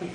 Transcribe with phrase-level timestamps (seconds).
[0.00, 0.08] jag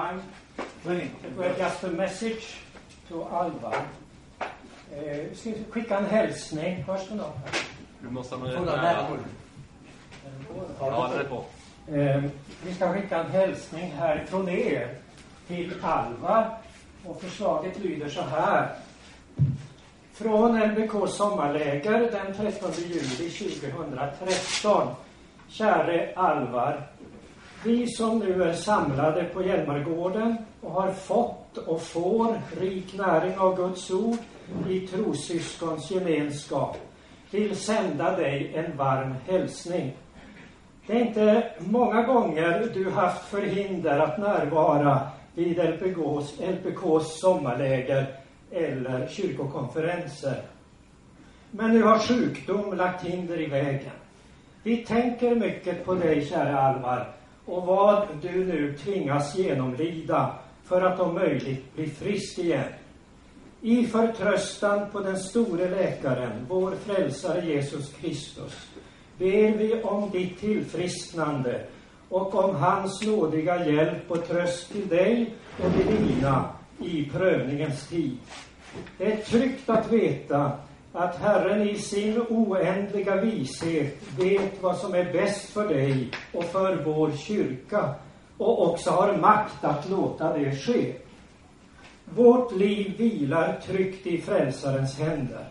[0.00, 0.22] time.
[1.36, 2.56] Well, just a message
[3.08, 3.74] to Alva.
[4.92, 5.26] Eh,
[5.70, 6.82] skicka en hälsning.
[6.82, 7.32] Hörs det någon?
[8.02, 9.06] Du måste ha Kolla där.
[10.80, 11.44] Ja, den är på.
[11.92, 12.22] Eh,
[12.66, 14.94] vi ska skicka en hälsning härifrån er
[15.46, 16.50] till Alva.
[17.06, 18.76] Och förslaget lyder så här.
[20.12, 24.88] Från LBK sommarläger den 13 juli 2013.
[25.48, 26.86] Käre Alvar.
[27.64, 33.56] Vi som nu är samlade på Hjälmargården och har fått och får rik näring av
[33.56, 34.18] Guds ord
[34.68, 36.76] i trossyskons gemenskap
[37.30, 39.96] vill sända dig en varm hälsning.
[40.86, 45.00] Det är inte många gånger du haft förhinder att närvara
[45.34, 48.06] vid LPKs, LPKs sommarläger
[48.50, 50.42] eller kyrkokonferenser.
[51.50, 53.92] Men nu har sjukdom lagt hinder i vägen.
[54.62, 57.19] Vi tänker mycket på dig, kära Alvar,
[57.50, 62.72] och vad du nu tvingas genomlida för att om möjligt bli frisk igen.
[63.60, 68.68] I förtröstan på den store läkaren, vår frälsare Jesus Kristus,
[69.18, 71.66] ber vi om ditt tillfrisknande
[72.08, 76.44] och om hans nådiga hjälp och tröst till dig och de dina
[76.78, 78.18] i prövningens tid.
[78.98, 80.52] Det är tryggt att veta
[80.92, 86.84] att Herren i sin oändliga vishet vet vad som är bäst för dig och för
[86.84, 87.94] vår kyrka
[88.38, 90.94] och också har makt att låta det ske.
[92.04, 95.48] Vårt liv vilar tryggt i Frälsarens händer.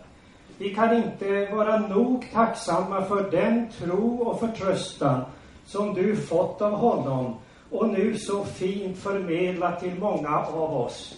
[0.58, 5.24] Vi kan inte vara nog tacksamma för den tro och förtröstan
[5.66, 7.36] som du fått av honom
[7.70, 11.16] och nu så fint förmedlat till många av oss.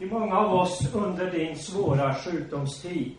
[0.00, 3.12] Till många av oss under din svåra sjukdomstid.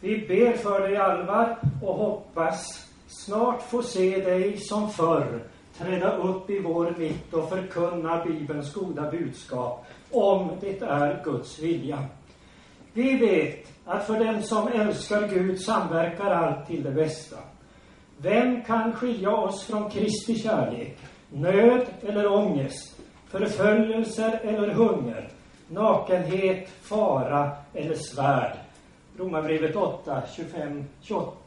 [0.00, 5.42] Vi ber för dig Alvar och hoppas snart få se dig som förr
[5.78, 12.04] träda upp i vår mitt och förkunna Bibelns goda budskap, om det är Guds vilja.
[12.92, 17.36] Vi vet att för dem som älskar Gud samverkar allt till det bästa.
[18.18, 20.98] Vem kan skilja oss från Kristi kärlek?
[21.30, 23.00] Nöd eller ångest?
[23.30, 25.30] Förföljelser eller hunger?
[25.68, 28.56] Nakenhet, fara eller svärd?
[29.16, 30.84] Romarbrevet 8, 25,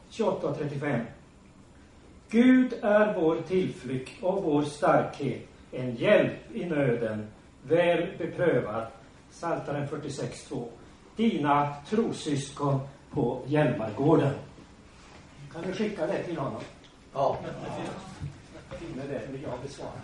[0.08, 1.00] 28 och 35.
[2.30, 7.26] Gud är vår tillflykt och vår starkhet, en hjälp i nöden,
[7.62, 8.86] väl beprövad.
[9.30, 10.68] Psaltaren 46, 2.
[11.16, 12.80] Dina trossyskon
[13.10, 14.34] på Hjälmargården.
[15.52, 16.60] Kan du skicka det till honom?
[17.14, 17.38] Ja.
[18.96, 20.00] Med det vill jag besvara.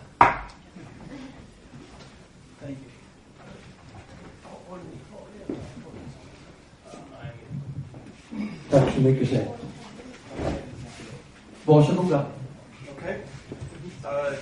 [8.70, 9.46] Tack så mycket, Sven.
[11.64, 12.26] Varsågoda.
[12.96, 13.16] Okay.
[14.04, 14.36] Uh,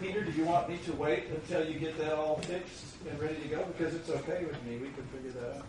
[0.00, 3.34] Peter, do you want me to wait until you get that all fixed and ready
[3.42, 3.64] to go?
[3.76, 4.78] Because it's okay with me.
[4.78, 5.66] We can figure that out.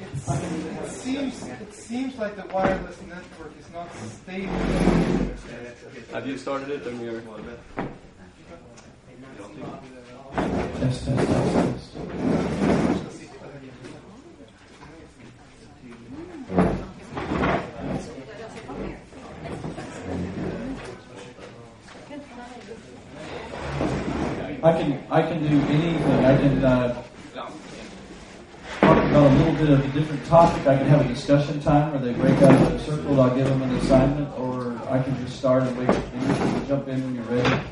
[0.00, 4.52] It's, it seems it seems like the wireless network is not stable.
[6.12, 6.84] Have you started it?
[6.84, 7.22] Then you're.
[10.80, 12.65] Test, test, test, test.
[24.66, 26.24] I can I can do anything.
[26.24, 27.02] I can uh,
[27.34, 27.52] talk
[28.80, 30.66] about a little bit of a different topic.
[30.66, 33.20] I can have a discussion time where they break out of a circle.
[33.20, 35.88] I'll give them an assignment, or I can just start and wait.
[35.88, 37.62] And jump in when you're ready,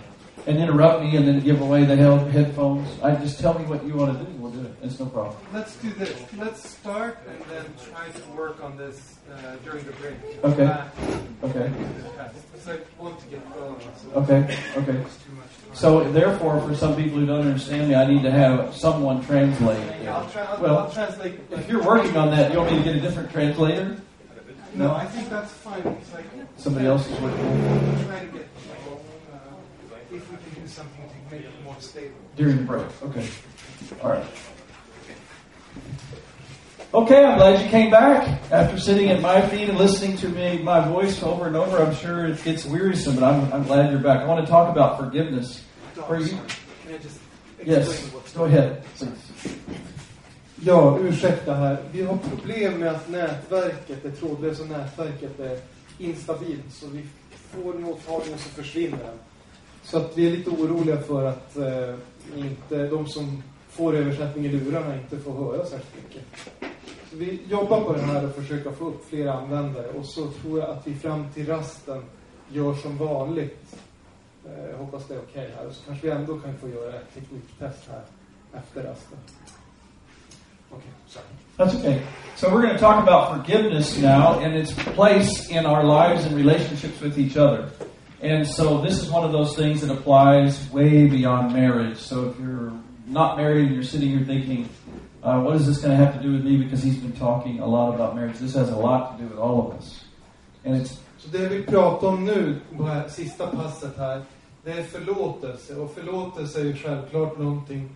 [0.47, 2.89] and interrupt me, and then give away the head- headphones.
[3.03, 4.31] I just tell me what you want to do.
[4.39, 4.75] We'll do it.
[4.83, 5.35] It's no problem.
[5.53, 6.15] Let's do this.
[6.39, 10.15] Let's start and then try to work on this uh, during the break.
[10.45, 10.65] Okay.
[10.67, 10.95] Back
[11.43, 11.67] Okay.
[11.67, 12.37] to the past.
[12.53, 13.81] Because I want to get going.
[13.81, 14.59] So Okay.
[14.77, 15.05] Okay.
[15.75, 16.13] It's too much time.
[16.13, 20.07] So therefore, for some people who don't understand me, I need to have someone translate.
[20.07, 21.41] I'll, try, I'll, Well, I'll translate.
[21.51, 24.01] If you're working on that, you want me to get a different translator?
[24.75, 25.85] no, I think that's fine.
[25.85, 26.25] Like,
[26.57, 27.39] Somebody else is working
[28.07, 28.49] trying to get
[29.33, 32.15] uh, if we can do something to make it more stable.
[32.37, 32.87] during the break.
[33.03, 33.29] Okay.
[34.03, 34.25] All right.
[36.95, 40.63] Okay, I'm glad you came back after sitting at my feet and listening to me,
[40.63, 41.83] my voice over and over.
[41.83, 44.21] I'm sure it gets wearisome, but I'm, I'm glad you're back.
[44.21, 45.65] I want to talk about forgiveness.
[45.95, 46.39] For you,
[46.85, 47.19] Can I just
[47.59, 48.13] explain yes.
[48.13, 48.85] what's Go ahead.
[48.97, 49.55] please.
[50.63, 51.79] Ja, ursäkta här.
[51.93, 55.59] Vi har problem med att nätverket, det trådlösa nätverket är
[55.99, 56.73] instabilt.
[56.73, 57.05] Så vi
[57.51, 59.19] får en mottagning och så försvinner den.
[59.83, 61.95] Så att vi är lite oroliga för att eh,
[62.37, 66.23] inte, de som får översättning i lurarna inte får höra särskilt mycket.
[67.19, 69.87] Vi jobbar på det här och försöker få upp fler användare.
[69.87, 72.03] Och så tror jag att vi fram till rasten
[72.53, 73.77] gör som vanligt.
[74.47, 75.67] Eh, jag hoppas det är okej här.
[75.67, 78.03] Och så kanske vi ändå kan få göra ett tekniktest här
[78.53, 79.19] efter rasten.
[80.71, 81.25] Okej, sorry.
[81.57, 82.01] That's okay.
[82.37, 86.37] So we're going to talk about forgiveness now and its place in our lives and
[86.37, 87.71] relationships with each other.
[88.23, 91.99] And so this is one of those things that applies way beyond marriage.
[91.99, 92.73] So if you're
[93.07, 94.69] not married and you're sitting here thinking,
[95.25, 96.57] uh, what is this going to have to do with me?
[96.57, 98.39] Because he's been talking a lot about marriage.
[98.39, 100.05] This has a lot to do with all of us.
[100.65, 104.23] And it's Så det vi pratar om nu, på det här sista passet här,
[104.65, 105.75] det är förlåtelse.
[105.75, 107.91] Och förlåtelse är ju självklart någonting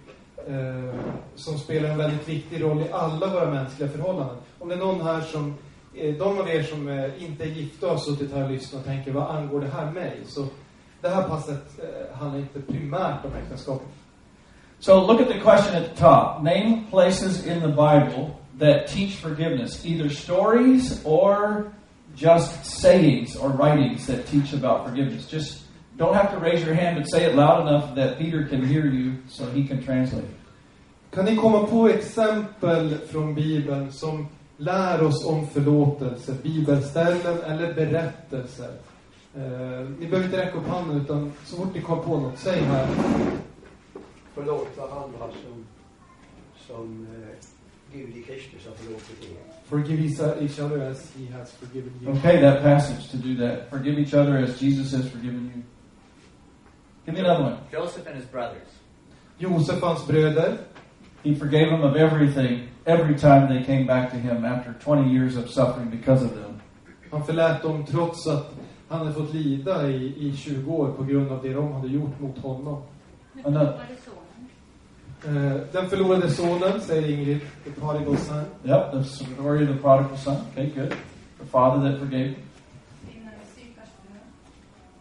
[0.47, 0.95] eh,
[1.35, 4.37] som spelar en väldigt viktig roll i alla våra mänskliga förhållanden.
[4.59, 5.55] Om det är någon här som,
[5.95, 8.81] eh, de av er som eh, inte är gifta och har suttit här och lyssnat
[8.81, 10.21] och tänker, vad angår det här mig?
[10.27, 10.47] Så
[11.01, 13.89] det här passet eh, handlar inte primärt om äktenskapet.
[14.81, 16.43] So look at the question at the top.
[16.43, 21.73] Name places in the Bible that teach forgiveness, either stories or
[22.15, 25.27] just sayings or writings that teach about forgiveness.
[25.27, 25.63] Just
[25.97, 28.87] don't have to raise your hand, but say it loud enough that Peter can hear
[28.87, 30.25] you so he can translate.
[31.11, 38.71] Kan ni komma på exempel från Bibeln som lär oss om förlåtelse, bibelställen eller berättelser?
[39.37, 42.61] Eh, ni behöver inte räcka upp handen, utan så fort ni kommer på något, säg
[42.61, 42.87] här.
[44.39, 45.65] Förlåta andra som,
[46.67, 47.29] som eh,
[47.93, 49.37] Gud i Kristus har förlåtit er.
[49.65, 50.03] Forgive
[50.41, 52.13] each other as he has forgiven you.
[52.13, 53.71] Okay, that passage to do that.
[53.71, 55.63] Forgive each other as Jesus has forgiven you.
[57.05, 57.57] Give me another one.
[57.73, 58.69] Joseph and his brothers.
[59.39, 60.59] Josef och hans bröder,
[61.23, 65.37] He forgave them of everything every time they came back to him after 20 years
[65.37, 66.61] of suffering because of them.
[67.11, 68.55] han förlät dem trots att
[68.89, 72.21] han hade fått lida i, i 20 år på grund av det de hade gjort
[72.21, 72.83] mot honom.
[73.45, 73.79] Another.
[75.25, 78.45] Eh, den förlorade sonen, säger Ingrid, the prodigal son.
[78.65, 80.37] Yep, the story of the prodigal son.
[80.53, 80.95] Okay, good.
[81.39, 82.35] The father that forgave.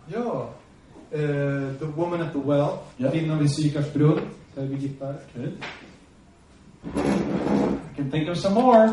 [0.07, 0.49] Ja.
[1.11, 1.19] Eh,
[1.79, 2.79] the woman at the well.
[3.11, 4.19] Kvinnan vid Sykars brunn,
[4.55, 5.13] säger Birgitta.
[5.35, 5.57] Good.
[6.83, 8.87] I can think of some more.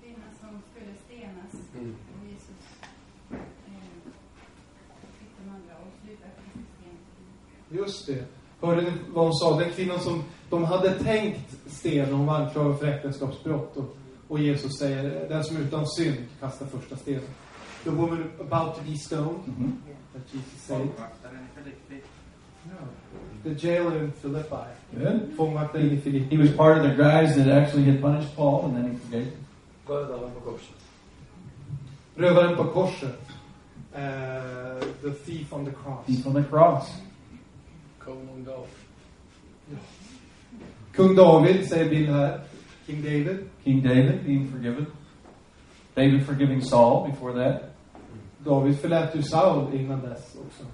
[0.00, 1.54] Kvinnan som skulle stenas.
[1.74, 1.94] Mm.
[2.28, 2.50] Jesus
[3.30, 3.38] eh,
[5.18, 5.74] fick de andra
[7.70, 8.24] Just det.
[8.60, 9.58] Hörde ni vad hon sa?
[9.58, 13.76] Den kvinnan som de hade tänkt stena, hon var anklagad för äktenskapsbrott.
[13.76, 13.96] Och,
[14.28, 17.22] och Jesus säger, den som är utan synd kastar första stenen.
[17.84, 19.72] The woman about to be stoned, Mhm.
[20.12, 20.88] that Jesus said.
[23.42, 24.64] The jailer in Philippi.
[24.94, 25.20] Good.
[25.36, 28.90] Fångvaktaren i He was part of the guys that actually had punished Paul, and then
[28.90, 29.30] he forgave.
[29.86, 30.76] Rövaren på korset.
[32.16, 33.20] Rövaren på korset.
[33.94, 34.00] Eh,
[35.02, 36.06] the thief on the cross.
[36.06, 36.92] Thief on the cross.
[37.98, 38.68] Konung David.
[41.00, 42.40] Kung David, säger Bill här.
[42.86, 43.38] King David.
[43.64, 44.86] King David being forgiven.
[45.94, 47.62] David forgiving Saul before that.
[48.38, 50.64] David förlät ju Saul innan dess också.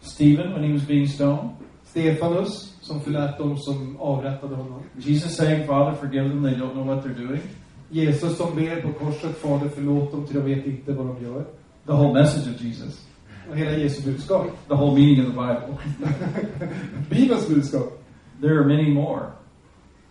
[0.00, 1.50] Stephen when he was being stoned.
[1.84, 4.82] Stefanus, som förlät dem som avrättade honom.
[4.98, 7.40] Jesus saying, Father, forgive them, they don't know what they're doing.
[7.90, 11.44] Jesus som ber på korset, Fader förlåt dem till de vet inte vad de gör.
[11.86, 13.06] The whole message of Jesus.
[13.50, 14.46] Och hela Jesu budskap.
[14.68, 15.78] The whole meaning of the Bible.
[17.10, 18.01] Bibelns budskap.
[18.42, 19.22] There are many more.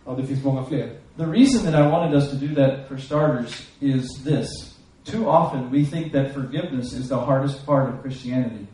[0.06, 0.90] Ja, det finns många fler.
[1.18, 4.48] The reason that I wanted us to do that for starters is this.
[5.04, 8.66] Too often we think that forgiveness is the hardest part of Christianity.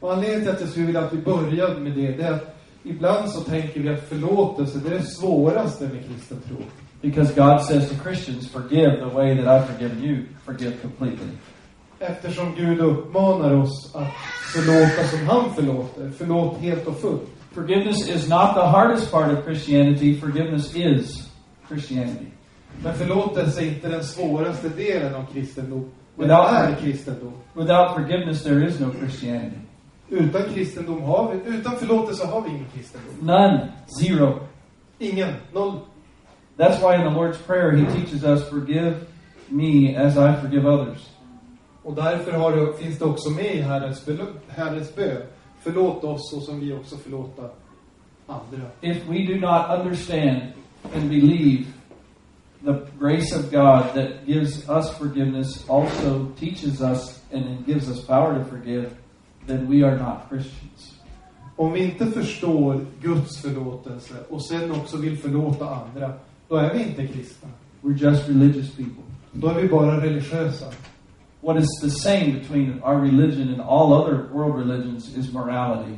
[0.00, 2.56] Och anledningen till att jag skulle vilja att vi börjar med det, det är att
[2.82, 6.56] ibland så tänker vi att förlåtelse, det är det svåraste med kristen tro.
[7.02, 11.32] Because God says to Christians, forgive the way that I've forgiven you, forgive completely.
[11.98, 14.12] Eftersom Gud uppmanar oss att
[14.52, 16.10] förlåta som han förlåter.
[16.18, 17.39] Förlåt helt och fullt.
[17.52, 21.28] Forgiveness is not the hardest part of Christianity, forgiveness is
[21.68, 22.26] Christianity.
[22.82, 25.90] Men förlåtelse är inte den svåraste delen av kristendom.
[26.16, 27.32] Without- är kristendom.
[27.54, 29.56] Without forgiveness, there is no Christianity.
[30.08, 33.14] Utan kristendom har vi, utan förlåtelse har vi ingen kristendom.
[33.20, 33.68] None.
[34.00, 34.38] Zero.
[34.98, 35.34] Ingen.
[35.52, 35.80] Noll.
[36.56, 38.94] That's why in the Lord's Prayer, He teaches us, forgive
[39.48, 41.08] me as I forgive others.
[41.82, 44.08] Och därför har det, finns det också med i Herrens,
[44.48, 45.22] Herrens bön.
[45.62, 47.42] Förlåt oss så som vi också förlåta
[48.26, 48.66] andra.
[48.80, 50.42] If we do not understand
[50.94, 51.64] and believe
[52.64, 58.38] the grace of God that gives us forgiveness, also teaches us and gives us power
[58.38, 58.90] to forgive,
[59.46, 60.96] then we are not Christians.
[61.56, 66.12] Om vi inte förstår Guds förlåtelse och sen också vill förlåta andra,
[66.48, 67.48] då är vi inte kristna.
[67.82, 69.02] We're just religious people.
[69.32, 70.66] Då är vi bara religiösa.
[71.42, 75.96] What is the same between our religion and all other world religions is morality.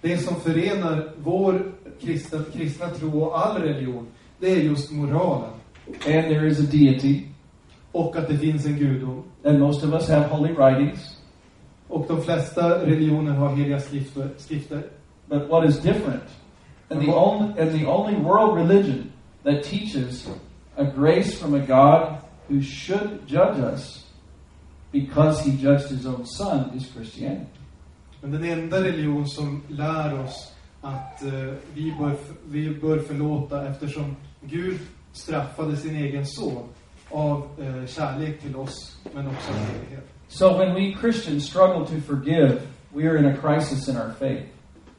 [0.00, 4.06] Det som förenar vår kristna, kristna tro och all religion,
[4.40, 5.50] det är just moralen.
[5.86, 7.26] And there is a deity,
[7.92, 9.22] Och att det finns en gudom.
[9.44, 11.16] and most of us have holy writings.
[11.88, 14.28] Och de flesta religioner har heliga skrifter.
[14.36, 14.82] skrifter.
[15.28, 16.22] But what is different,
[16.90, 19.12] and the only and the only world religion
[19.44, 20.28] that teaches
[20.76, 22.16] a grace from a God
[22.48, 24.04] who should judge us
[24.94, 27.46] because he judged his own son is Christianity.
[28.20, 32.16] Men den enda religion som lär oss att eh, vi, bör,
[32.48, 34.78] vi bör förlåta eftersom Gud
[35.12, 36.64] straffade sin egen son
[37.10, 40.08] av eh, kärlek till oss, men också av helighet.
[40.28, 42.60] So when we Christians struggle to forgive,
[42.92, 44.46] we are in a crisis in our faith.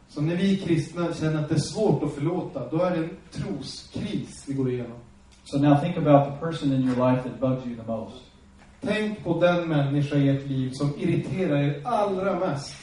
[0.10, 3.10] Så när vi kristna känner att det är svårt att förlåta, då är det en
[3.32, 4.98] troskris vi går igenom.
[5.44, 8.35] So now think about the person in your life that bugs you the most.
[8.82, 12.76] Tänk på den människa i ert liv som irriterar er allra mest.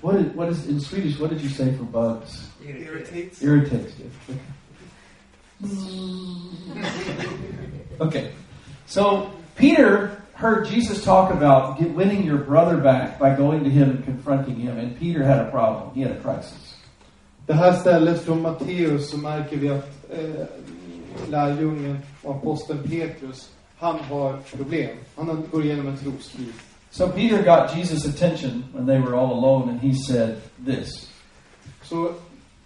[0.00, 1.20] What is, what is in Swedish?
[1.20, 2.50] What did you say for bugs?
[2.64, 3.42] Irritates.
[3.42, 3.92] Irritates.
[7.98, 8.30] Okay.
[8.86, 13.90] So Peter heard Jesus talk about get, winning your brother back by going to him
[13.90, 15.94] and confronting him, and Peter had a problem.
[15.94, 16.74] He had a crisis.
[17.46, 20.46] Det här stället från Matteus så märker vi att eh,
[21.30, 24.96] lärjungen och aposteln Petrus, han har problem.
[25.16, 26.54] Han går igenom en troskris.
[26.90, 31.10] So Peter got Jesus' attention when they were all alone, and he said this.
[31.82, 32.12] Så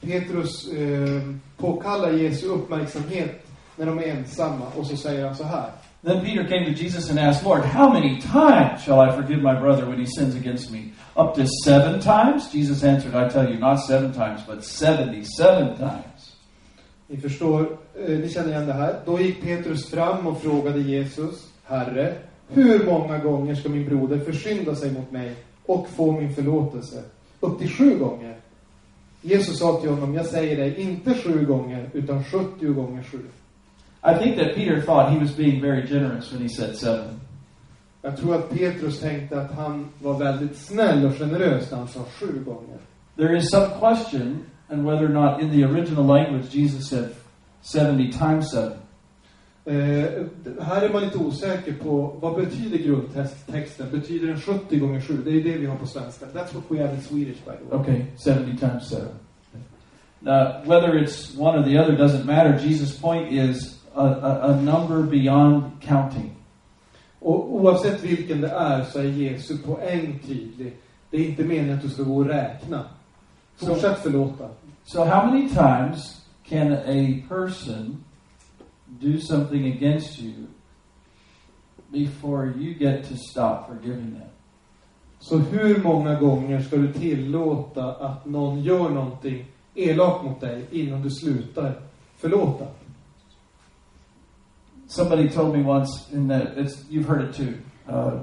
[0.01, 1.23] Petrus eh,
[1.57, 5.71] påkallar Jesu uppmärksamhet när de är ensamma och så säger han så här.
[6.03, 9.55] Then Peter came to Jesus and asked, Lord, how many times shall I forgive my
[9.61, 10.93] brother when he sins against me?
[11.15, 12.51] Up to seven times?
[12.53, 16.10] Jesus answered, I tell you, not seven times, but seventy-seven times.
[17.13, 17.61] Ni förstår,
[18.07, 19.01] eh, ni känner igen det här.
[19.05, 22.15] Då gick Petrus fram och frågade Jesus, Herre,
[22.49, 25.35] hur många gånger ska min broder försynda sig mot mig
[25.67, 27.03] och få min förlåtelse?
[27.41, 28.37] Upp till sju gånger.
[29.23, 33.19] Jesus sa till honom, jag säger dig, inte sju gånger, utan 70 gånger sju.
[34.03, 37.21] I think that Peter thought he was being very generous when he said seven.
[38.03, 42.01] Jag tror att Petrus tänkte att han var väldigt snäll och generös när han sa
[42.05, 42.79] sju gånger.
[43.17, 44.39] There is some question
[44.71, 47.15] on whether or not in the original language Jesus said
[47.63, 48.73] 70 times 7.
[49.65, 49.75] Eh,
[50.61, 53.91] här är man lite osäker på vad betyder grundtexten.
[53.91, 55.23] Betyder den 70 gånger 7?
[55.25, 56.27] Det är det vi har på svenska.
[56.27, 57.81] That's what we have in Swedish by the way.
[57.81, 58.97] Okay, 70 times 7.
[60.23, 62.59] Now, whether it's one or the other doesn't matter.
[62.59, 66.37] Jesus' point is a, a, a number beyond counting.
[67.19, 70.77] Och oavsett vilken det är så är Jesu poäng tydlig.
[71.11, 72.85] Det är inte meningen att du ska gå och räkna.
[73.57, 74.49] Fortsätt förlåta.
[74.91, 78.05] So, how many times can a person
[78.99, 80.49] do something against you
[81.93, 84.29] before you get to stop forgiving them?
[85.21, 89.45] Så hur många gånger ska du tillåta att någon gör någonting
[89.75, 91.81] elakt mot dig innan du slutar
[92.17, 92.67] förlåta?
[94.89, 97.55] Somebody told me once, in that it's, you've heard it too.
[97.89, 98.21] Uh,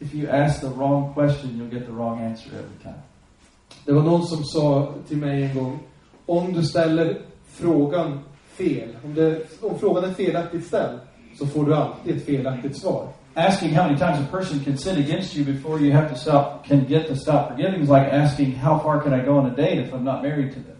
[0.00, 3.02] if you ask the wrong question, you'll get the wrong answer every time.
[3.84, 5.78] Det var någon som sa till mig en gång,
[6.26, 8.20] om du ställer frågan
[8.56, 10.98] fel, om, det, om frågan är felaktigt ställd,
[11.38, 13.08] så får du alltid ett felaktigt svar.
[13.36, 16.64] Asking how many times a person can sin against you before you have to stop,
[16.68, 19.56] can get to stop forgiving is like asking how far can I go on a
[19.56, 20.76] date if I'm not married to them.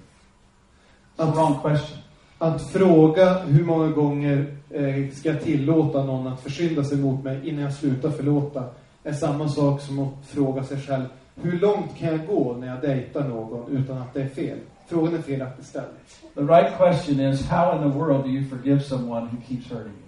[1.18, 1.98] It's the wrong question.
[2.38, 7.48] Att fråga hur många gånger eh, ska jag tillåta någon att försynda sig mot mig
[7.48, 8.64] innan jag slutar förlåta,
[9.02, 12.80] är samma sak som att fråga sig själv, hur långt kan jag gå när jag
[12.80, 14.58] dejtar någon utan att det är fel?
[14.86, 15.86] Frågan är felaktigt ställd.
[16.34, 19.92] The right question is how in the world do you forgive someone who keeps hurting
[19.92, 20.04] you?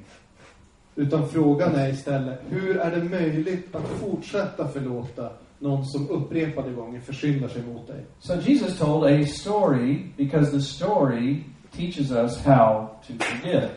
[0.95, 7.01] Utan frågan är istället, hur är det möjligt att fortsätta förlåta någon som upprepade gånger
[7.01, 8.05] försyndar sig mot dig?
[8.19, 11.45] So Jesus told a story because the story
[11.77, 13.69] teaches us how to forgive.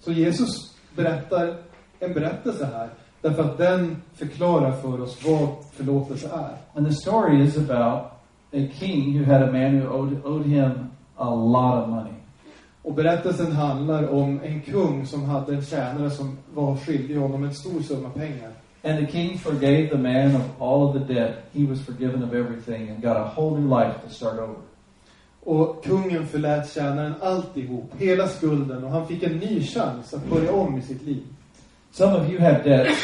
[0.00, 1.56] Så Jesus berättar
[2.00, 2.88] en berättelse här,
[3.20, 6.78] därför att den förklarar för oss vad förlåtelse är.
[6.78, 8.19] And the story is about
[8.52, 12.14] a king who had a man who owed, owed him a lot of money.
[12.82, 17.54] Och berättelsen handlar om en kung som hade en tjänare som var skyldig honom en
[17.54, 18.50] stor summa pengar.
[18.84, 21.34] And the king forgave the man of all of the debt.
[21.52, 24.56] He was forgiven of everything and got a whole new life to start over.
[25.44, 30.52] Och kungen förlät tjänaren alltihop, hela skulden, och han fick en ny chans att börja
[30.52, 31.22] om i sitt liv.
[31.90, 32.98] Some of you have debts.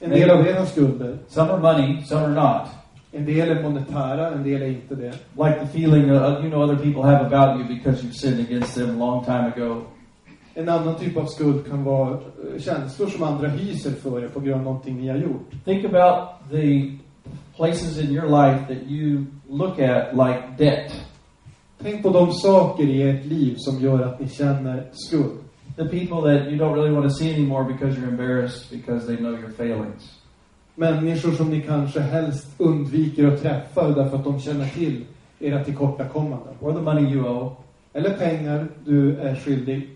[0.00, 1.18] En del av er har skulder.
[1.28, 2.77] Some are money, some are not.
[3.12, 5.12] En del är monetära, en del är inte det.
[5.36, 8.74] Like the feeling uh, you know other people have about you because you've sinned against
[8.74, 9.82] them a long time ago.
[10.54, 14.40] En annan typ av skuld kan vara eh, känslor som andra hyser för er på
[14.40, 15.50] grund av någonting ni har gjort.
[15.64, 16.92] Think about the
[17.56, 20.92] places in your life that you look at like debt.
[21.82, 25.38] Tänk på de saker i ert liv som gör att ni känner skuld.
[25.76, 29.16] The people that you don't really want to see anymore because you're embarrassed because they
[29.16, 30.17] know your failings.
[30.78, 35.04] Människor som ni kanske helst undviker att träffa därför att de känner till
[35.38, 36.54] era tillkortakommanden.
[36.60, 37.50] Or the money you owe.
[37.92, 39.88] Eller pengar du är skyldig.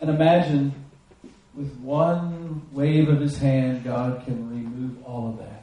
[0.00, 0.70] And imagine
[1.52, 5.62] with one wave of his hand, God can remove all of that.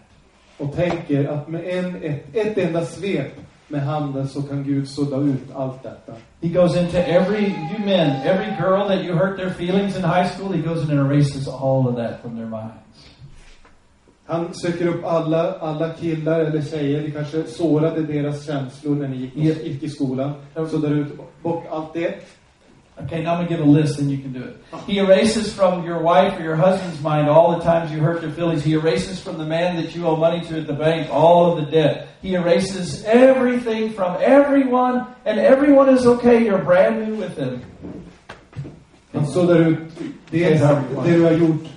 [0.58, 3.32] Och tänker att med en, ett, ett enda svep
[3.68, 6.14] med handen så kan Gud sudda ut allt detta.
[6.42, 10.30] He goes into every, you men, every girl that you hurt their feelings in high
[10.30, 12.88] school, he goes in and erases all of that from their minds.
[14.28, 19.18] Han söker upp alla, alla killar eller tjejer, ni kanske sårade deras känslor när ni
[19.18, 20.34] gick, gick i skolan.
[20.72, 21.08] Suddar ut
[21.44, 22.16] bort allt det.
[23.04, 24.58] Okay, now I'm going to give a list and you can do it.
[24.88, 28.32] He erases from your wife or your husband's mind all the times you hurt their
[28.32, 28.64] feelings.
[28.64, 31.64] He erases from the man that you owe money to at the bank all of
[31.64, 32.08] the debt.
[32.24, 36.44] He erases everything from everyone, and everyone is okay.
[36.44, 37.62] You're brand new with him.
[39.14, 39.78] Han suddar ut
[40.32, 40.62] dels
[41.06, 41.77] det du har gjort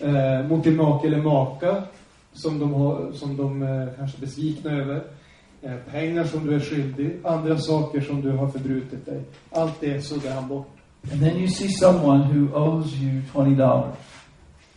[0.00, 1.82] eh, mot din make eller maka
[2.32, 5.02] som de, har, som de eh, kanske är besvikna över.
[5.62, 9.20] Eh, pengar som du är skyldig, andra saker som du har förbrutit dig.
[9.50, 10.66] Allt det suddar han bort.
[11.12, 13.92] And then you see someone who owes you $20.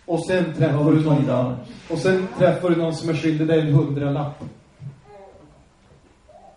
[0.06, 1.56] Och sen träffar Over du någon, $20.
[1.90, 4.44] och sen träffar du någon som är skyldig dig en hundralapp.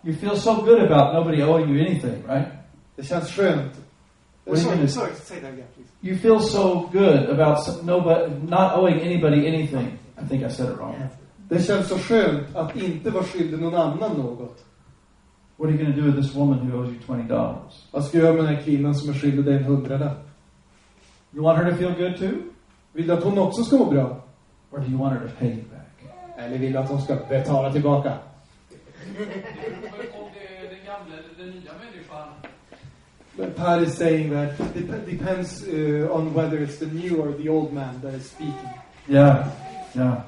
[0.04, 2.48] You feel so good about nobody owing you anything, right?
[2.96, 3.72] Det känns skönt.
[4.44, 5.88] What are you sorry, gonna- sorry, say that again, please.
[6.00, 9.98] You feel so good about some, nobody, not owing anybody anything.
[10.22, 10.94] I think I said it wrong.
[11.48, 14.64] Det känns så skönt att inte vara skyldig någon annan något.
[15.56, 17.58] What are you going to do with this woman who owes you $20?
[17.90, 20.28] Vad ska jag göra med den här kvinnan som är skyldig dig en hundralapp?
[21.34, 22.42] You want her to feel good too?
[22.92, 24.24] Vill du att hon också ska må bra?
[24.70, 26.12] Or do you want her to pay you back?
[26.38, 28.12] Eller vill du att hon ska betala tillbaka?
[28.12, 28.18] Om
[30.34, 32.28] det är den gamla eller den nya människan.
[33.36, 37.48] But Per is saying that it depends uh, on whether it's the new or the
[37.48, 38.70] old man that is speaking.
[39.08, 39.50] Yeah,
[39.94, 40.22] yeah.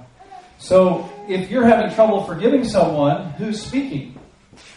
[0.59, 4.19] So if you're having trouble forgiving someone, who's speaking?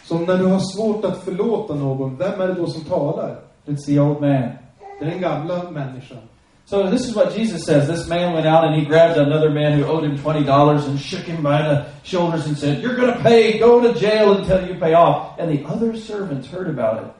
[0.04, 3.36] Så när du har svårt att förlåta någon, vem är det då som talar?
[3.66, 4.52] It's the old man.
[4.98, 6.18] Det är den gamla människan.
[6.64, 7.88] So this is what Jesus says.
[7.88, 11.00] This man went out and he grabbed another man who owed him twenty dollars and
[11.00, 13.58] shook him by the shoulders and said, "You're going to pay.
[13.58, 17.10] Go to jail until you pay off." And the other servants heard about it,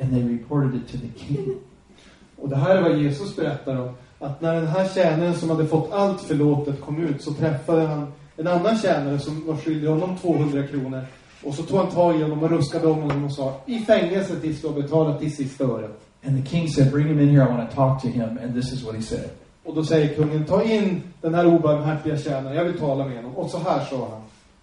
[0.00, 1.54] and they reported it to the king.
[2.36, 3.90] Och det här är vad Jesus berättar om.
[4.18, 8.12] Att när den här tjänaren som hade fått allt förlåtet kom ut så träffade han
[8.36, 11.04] en annan tjänare som var skyldig honom 200 kronor.
[11.42, 14.40] Och så tog han tag i honom och ruskade om honom och sa i fängelse
[14.40, 16.00] tills du har betalat till sista öret.
[16.26, 17.44] And the king said, "Bring him in here.
[17.44, 19.30] I want to talk to him." And this is what he said.
[19.64, 23.36] Och då säger kungen, ta in den här obarmhärtiga tjänaren, jag vill tala med honom.
[23.36, 24.20] Och så här sa han.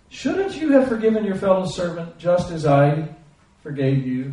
[0.10, 3.04] Shouldn't you have forgiven your fellow servant just as I
[3.64, 4.32] forgave you?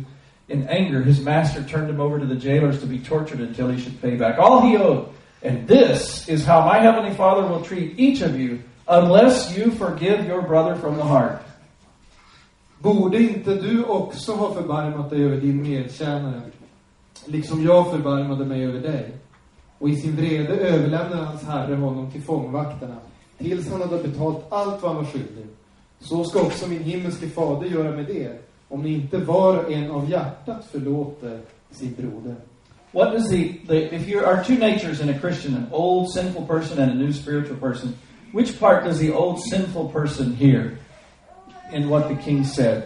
[0.49, 3.79] In anger, his master turned him over to the jailers to be tortured until he
[3.79, 5.07] should pay back all he owed.
[5.43, 10.25] And this is how my heavenly Father will treat each of you unless you forgive
[10.25, 11.41] your brother from the heart.
[12.79, 16.41] Borde inte du också ha förbarmat dig över din medtjänare,
[17.25, 19.11] liksom jag förbarmade mig över dig?
[19.79, 22.95] Och i sin vrede överlämnade hans herre honom till fångvaktarna,
[23.37, 25.45] tills han hade betalt allt vad han var skyldig.
[25.99, 28.37] Så ska också min himmelske fader göra med er,
[28.69, 31.39] om ni inte var och en av hjärtat förlåter
[31.71, 32.35] sin broder.
[32.91, 36.45] What does the, the if you are two natures in a Christian, an old sinful
[36.47, 37.93] person and a new spiritual person,
[38.33, 40.79] which part does the old sinful person hear
[41.73, 42.83] in what the king said?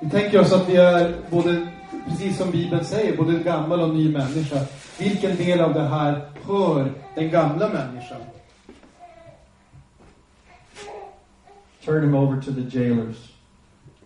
[0.00, 1.68] Vi tänker oss att vi är både,
[2.08, 4.56] precis som Bibeln säger, både gammal och ny människa.
[4.98, 8.20] Vilken del av det här hör den gamla människan?
[11.84, 13.31] Turn him over to the jailers.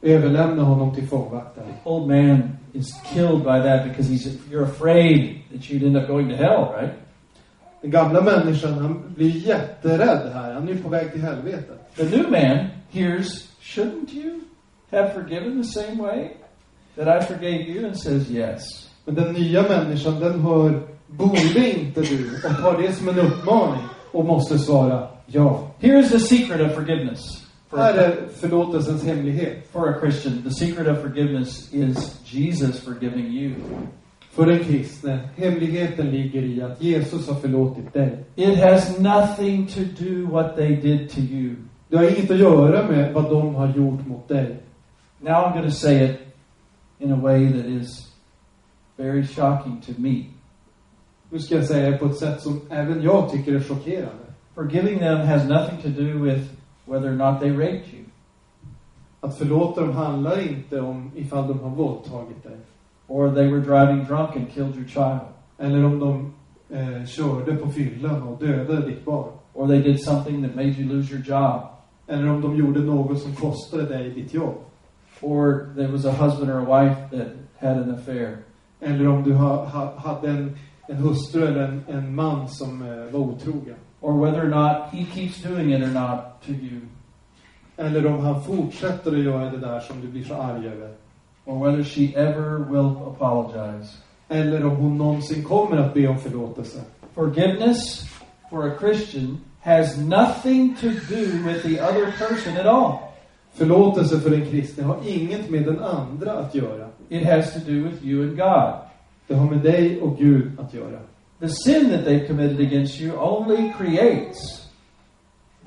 [0.07, 1.69] Överlämna honom till fångvaktaren.
[1.85, 6.29] old man is killed by that because he's you're afraid that you'd end up going
[6.29, 6.93] to hell, right?
[7.83, 10.55] Den gamla människan, han blir jätterädd här.
[10.55, 11.97] Han är ju på väg till helvetet.
[11.97, 14.41] The new man hears, shouldn't you
[14.91, 16.31] have forgiven the same way
[16.97, 17.87] that I forgave you?
[17.87, 18.91] And says, yes.
[19.05, 22.37] Men den nya människan, den hör, borde inte du?
[22.37, 25.71] Och tar det som en uppmaning och måste svara ja.
[25.81, 27.46] Here's the secret of forgiveness.
[27.71, 29.69] For Här a, är förlåtelsens hemlighet.
[29.73, 33.55] for a Christian, the secret of forgiveness is Jesus forgiving you.
[34.31, 38.25] För den kristne, hemligheten ligger i att Jesus har förlåtit dig.
[38.37, 41.55] It has nothing to do what they did to you.
[41.89, 44.57] Det har inget att göra med vad de har gjort mot dig.
[45.21, 46.17] Now I'm going to say it
[46.99, 48.13] in a way that is
[48.97, 50.25] very shocking to me.
[51.31, 54.27] Nu ska jag säga det på ett sätt som även jag tycker är chockerande.
[54.55, 56.41] Forgiving them has nothing to do with
[56.87, 58.03] whether or not they raped you,
[59.21, 62.57] Att förlåta dem handlar inte om ifall de har våldtagit dig.
[63.09, 65.21] or they were driving drunk and killed your child,
[65.59, 66.33] Eller om de
[66.77, 69.29] eh, körde på fyllan och dödade ditt barn.
[69.55, 71.61] or they did something that made you lose your job,
[72.07, 74.55] Eller om de gjorde något som kostade dig ditt jobb.
[75.23, 78.37] or there was a husband or a wife that had an affair,
[78.81, 80.57] Eller om du ha, ha, hade en,
[80.89, 83.75] en hustru eller en, en man som eh, var otrogen.
[84.07, 86.81] Or whether or not he keeps doing it or not to you,
[87.77, 90.91] Eller om han fortsätter att göra det där som du blir så arg över.
[91.45, 93.97] or whether she ever will apologize.
[94.29, 96.79] Eller om hon någonsin kommer att be om förlåtelse.
[97.15, 98.05] Forgiveness
[98.51, 102.93] for a Christian has nothing to do with the other person at all.
[103.55, 106.87] Förlåtelse för en kristne har inget med den andra att göra.
[107.09, 108.73] It has to do with you and God.
[109.27, 110.99] Det har med dig och Gud att göra.
[111.39, 114.67] The sin that they've committed against you only creates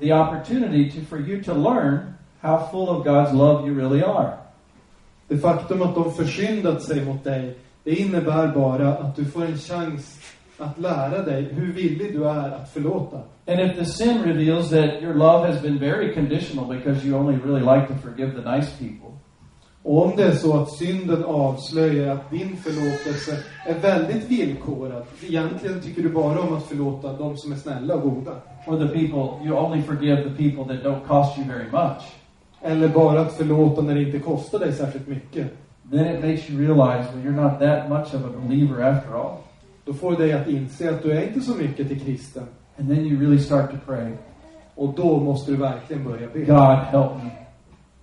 [0.00, 4.36] the opportunity to, for you to learn how full of God's love you really are.
[5.28, 9.58] Det faktum att de försyndat sig mot dig, det innebär bara att du får en
[9.58, 10.20] chans
[10.58, 13.16] att lära dig hur villig du är att förlåta.
[13.46, 17.36] And if the sin reveals that your love has been very conditional because you only
[17.36, 19.09] really like to forgive the nice people,
[19.82, 25.80] Och om det är så att synden avslöjar att din förlåtelse är väldigt villkorad, egentligen
[25.80, 28.30] tycker du bara om att förlåta de som är snälla och goda.
[28.66, 32.02] or the people, you only forgive the people that don't cost you very much,
[32.62, 35.46] Eller bara att förlåta när det inte kostar dig särskilt mycket.
[35.90, 39.36] then it makes you realize, well, you're not that much of a believer after all.
[39.84, 42.42] Då får dig att inse att du är inte så mycket till kristen.
[42.78, 44.12] And then you really start to pray,
[44.74, 46.38] Och då måste du verkligen börja be.
[46.40, 47.30] God, help me.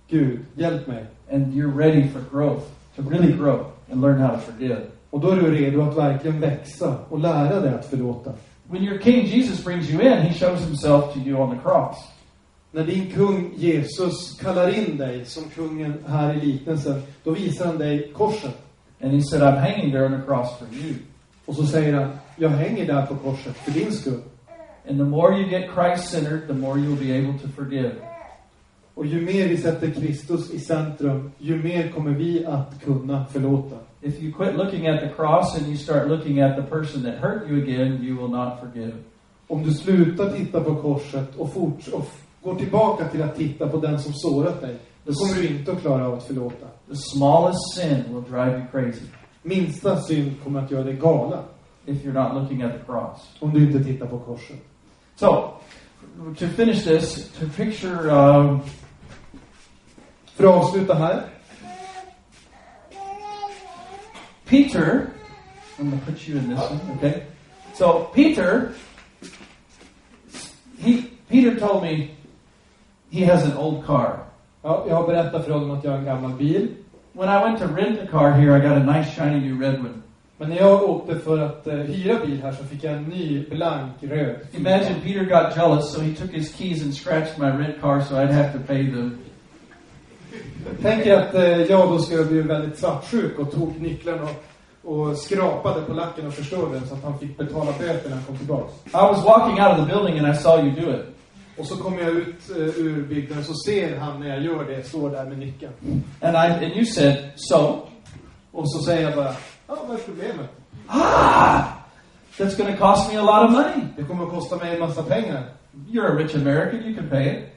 [0.08, 1.06] Gud, hjälp mig.
[1.30, 2.64] And you're ready for growth,
[2.96, 4.82] to really grow and learn how to forgive.
[5.10, 8.32] Och då är du redo att verkligen växa och lära dig att förlåta.
[8.70, 11.96] When your King Jesus brings you in, he shows himself to you on the cross.
[12.72, 17.78] När din kung Jesus kallar in dig som kungen här i liknelsen, då visar han
[17.78, 18.56] dig korset.
[19.00, 20.94] And he said, I'm hanging there on the cross for you.
[21.46, 24.20] Och så säger han, jag hänger där på korset för din skull.
[24.88, 27.92] And the more you get Christ-centered, the more you'll be able to forgive.
[28.98, 33.76] Och ju mer vi sätter Kristus i centrum, ju mer kommer vi att kunna förlåta.
[34.00, 37.14] If you quit looking at the cross and you start looking at the person that
[37.14, 38.92] hurt you again, you will not forgive.
[39.46, 42.06] Om du slutar titta på korset och, forts- och
[42.42, 45.80] går tillbaka till att titta på den som sårat dig, då kommer du inte att
[45.80, 46.66] klara av att förlåta.
[46.88, 49.06] The smallest sin will drive you crazy
[49.42, 51.42] Minsta synd kommer att göra dig galen
[51.86, 53.36] if you're not looking at the cross.
[53.38, 54.56] om du inte tittar på korset.
[55.16, 55.50] So,
[56.38, 58.60] to finish this, to picture um,
[60.38, 61.22] För att avsluta här.
[64.46, 65.06] Peter,
[65.78, 67.22] I'm to put you in this one, okay?
[67.74, 68.72] So Peter,
[70.78, 72.14] he Peter told me
[73.10, 74.18] he has an old car.
[74.62, 76.68] Ja, jag har berättat för honom att jag har en gammal bil.
[77.12, 79.80] When I went to rent a car here, I got a nice shiny new red
[79.80, 80.02] one.
[80.36, 83.46] Men när jag åkte för att eh, hyra bil här så fick jag en ny
[83.50, 84.36] blank röd.
[84.52, 88.14] Imagine Peter got jealous, so he took his keys and scratched my rent car, so
[88.14, 89.18] I'd have to pay them.
[90.82, 94.22] Tänk er att eh, jag då skulle bli väldigt svartsjuk och tog nycklarna
[94.82, 98.16] och, och skrapade på lacken och förstörde den så att han fick betala böter när
[98.16, 98.72] han kom tillbaks.
[98.86, 101.06] I was walking out of the building and I saw you do it.
[101.58, 104.82] Och så kommer jag ut eh, ur byggnaden så ser han när jag gör det,
[104.82, 105.72] står där med nyckeln.
[106.20, 107.86] And I and you said, so?
[108.52, 109.34] Och så säger jag bara,
[109.66, 110.50] ja vad är problemet?
[110.86, 111.62] Ah!
[112.38, 113.88] That's to cost me a lot of money.
[113.96, 115.44] Det kommer att kosta mig en massa pengar.
[115.86, 117.48] You're a rich American, you can pay it.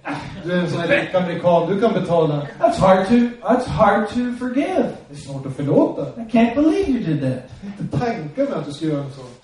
[0.44, 2.48] Du är en sån här du kan betala.
[2.60, 4.90] That's hard to that's hard to forgive.
[5.10, 6.02] Det är svårt att förlåta.
[6.02, 7.52] I can't believe you did that.
[7.80, 9.42] Inte tanken att du ska göra något sånt.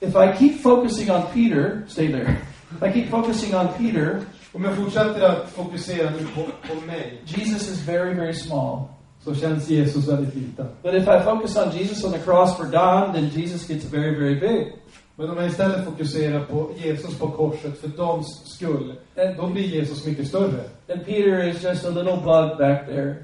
[0.00, 2.36] If I keep focusing on Peter, stay there.
[2.76, 4.20] If I keep focusing on Peter,
[4.52, 8.88] Om jag fortsätter att fokusera nu på, på mig, Jesus is very, very small.
[9.24, 10.66] så känns Jesus väldigt liten.
[10.82, 14.14] But if I focus on Jesus on the cross for Don, then Jesus gets very,
[14.18, 14.72] very big.
[15.20, 18.94] Men om jag istället fokuserar på Jesus på korset för Dons skull,
[19.36, 20.60] då blir Jesus mycket större.
[20.92, 23.14] And Peter is just a little bug back there.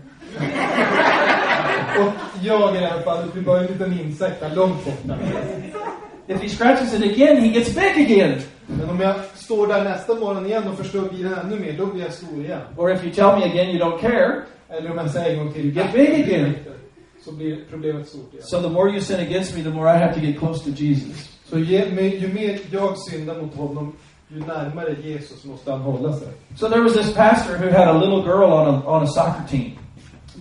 [2.01, 5.19] Och jag i det här fallet blir bara en liten insekt där långt borta.
[6.27, 8.41] If he scratches it again, he gets big again.
[8.67, 12.03] Men om jag står där nästa morgon igen och förstör bilen ännu mer, då blir
[12.03, 12.61] jag stor igen.
[12.77, 15.53] Or if you tell me again you don't care, Eller om jag säger en gång
[15.53, 16.55] till, Get big again.
[17.25, 18.45] så blir problemet stort igen.
[18.47, 20.71] so the more you sin against me, the more I have to get close to
[20.83, 21.36] Jesus.
[21.51, 23.93] Så mer- ju mer jag syndar mot honom,
[24.29, 26.29] ju närmare Jesus måste han hålla sig.
[26.57, 29.43] So there was this pastor who had a little girl on a, on a soccer
[29.51, 29.71] team.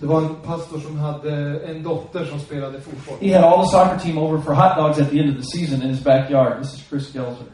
[0.00, 3.28] Det var en pastor som hade en dotter som spelade fotboll.
[3.28, 5.58] He had all the soccer team over for hot dogs at the end of the
[5.58, 6.62] season in his backyard.
[6.62, 7.46] This is Chris Gelser.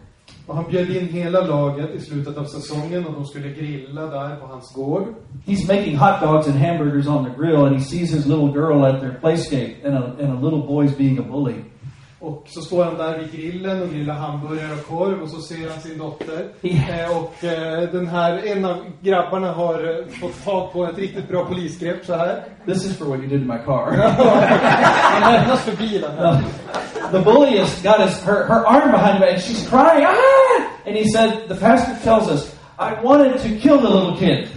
[0.46, 4.36] Och han bjöd in hela laget i slutet av säsongen och de skulle grilla där
[4.36, 5.04] på hans gård.
[5.46, 8.84] He's making hot dogs and hamburgers on the grill, and he sees his little girl
[8.84, 11.54] at their playscape, and a, and a little boy's being a bully.
[12.22, 15.70] Och så står han där vid grillen och grillar hamburgare och korv och så ser
[15.70, 16.48] han sin dotter.
[16.62, 21.28] Eh, och eh, den här, en av grabbarna har eh, fått tag på ett riktigt
[21.28, 22.44] bra polisgrepp så här.
[22.66, 23.92] This is for what you did in my car.
[25.12, 26.42] Han lämnas för bilen här.
[27.12, 30.06] the bully has got his her, her arm behind her, and she's crying.
[30.06, 30.66] Ah!
[30.86, 34.48] And he said, the pastor tells us, I wanted to kill the little kid.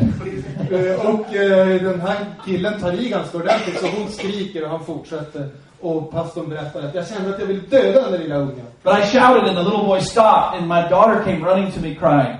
[0.71, 2.15] Eh, och eh, den här
[2.45, 5.49] killen tar i ganska ordentligt så hon skriker och han fortsätter.
[5.81, 8.65] Och pastorn berättar att jag kände att jag ville döda den där lilla ungen.
[8.83, 11.95] But I shouted, and the little boy stopped, and my daughter came running to me
[11.95, 12.37] crying.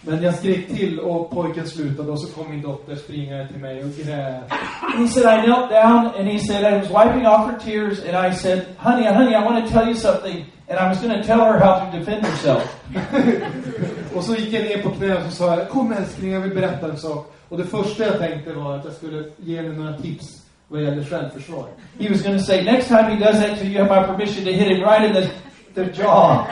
[0.00, 3.84] Men jag skrek till och pojken slutade och så kom min dotter springande till mig
[3.84, 4.52] och grät.
[4.98, 8.32] He said, I knelt down, and he said, I was wiping off her tears, and
[8.32, 10.44] I said, honey, honey, I want to tell you something.
[10.68, 12.62] And I was going to tell her how to defend herself.
[14.14, 16.54] Och så gick jag ner på knä och så sa jag, kom älskling, jag vill
[16.54, 17.33] berätta en sak.
[17.48, 21.04] Och det första jag tänkte var att jag skulle ge henne några tips vad gäller
[21.04, 21.66] självförsvar.
[21.98, 24.44] He was going to say, next time he does that to you, have my permission
[24.44, 25.28] to hit him right in the,
[25.74, 26.46] the jaw.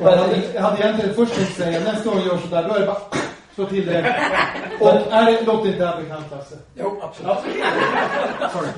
[0.00, 2.80] Jag hade, jag hade egentligen först tänkt säga, nästa gång jag gör sådär, då är
[2.80, 2.96] det bara
[3.54, 4.16] slå till det.
[4.80, 6.54] Och är det, låter inte det här bekant Lasse?
[6.74, 7.38] Jo, absolut.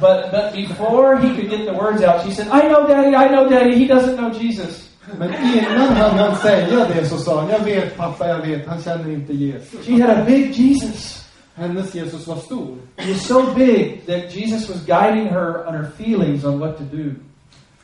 [0.00, 3.28] But, but before he could get the words out, she said, I know, Daddy, I
[3.28, 4.88] know, Daddy, he doesn't know Jesus.
[5.18, 8.82] Men innan han hann säga det så sa han, jag vet pappa, jag vet, han
[8.82, 9.86] känner inte Jesus.
[9.86, 11.21] She had a big Jesus.
[11.54, 12.76] Hennes Jesus var stor.
[12.96, 16.84] He was so big that Jesus was guiding her on her feelings on what to
[16.84, 17.14] do.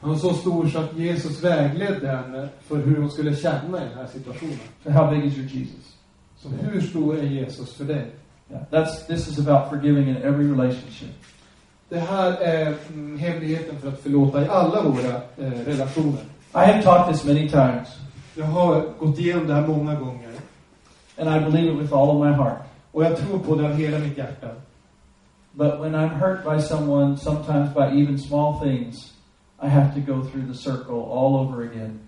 [0.01, 3.89] Han var så stor så att Jesus vägledde henne för hur hon skulle känna i
[3.89, 4.59] den här situationen.
[4.85, 5.97] So how big is your Jesus?
[6.39, 8.07] Så hur stor är Jesus för dig?
[8.51, 11.11] Yeah, that's this is about forgiving in every relationship.
[11.89, 16.23] Det här är mm, hemligheten för att förlåta i alla våra eh, relationer.
[16.55, 17.89] I have taught this many times.
[18.35, 20.31] Jag har gått igenom det här många gånger.
[21.19, 22.68] And I believe it with all of my heart.
[22.93, 24.49] Och jag tror på det av hela mitt hjärta.
[25.53, 29.13] But when I'm hurt by someone, sometimes by even small things,
[29.63, 31.99] I have to go through the circle all over again.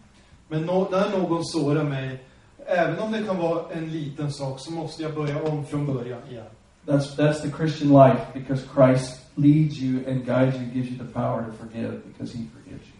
[0.49, 2.19] Men nå- när någon sårar mig,
[2.67, 6.21] även om det kan vara en liten sak, så måste jag börja om från början
[6.31, 6.45] igen.
[6.87, 11.13] That's that's the Christian life because Christ leads you and guides you, gives you the
[11.13, 12.97] power to forgive because He forgives you.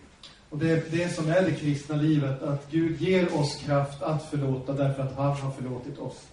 [0.51, 4.23] Och det är det som är det kristna livet, att Gud ger oss kraft att
[4.25, 6.27] förlåta därför att han har förlåtit oss.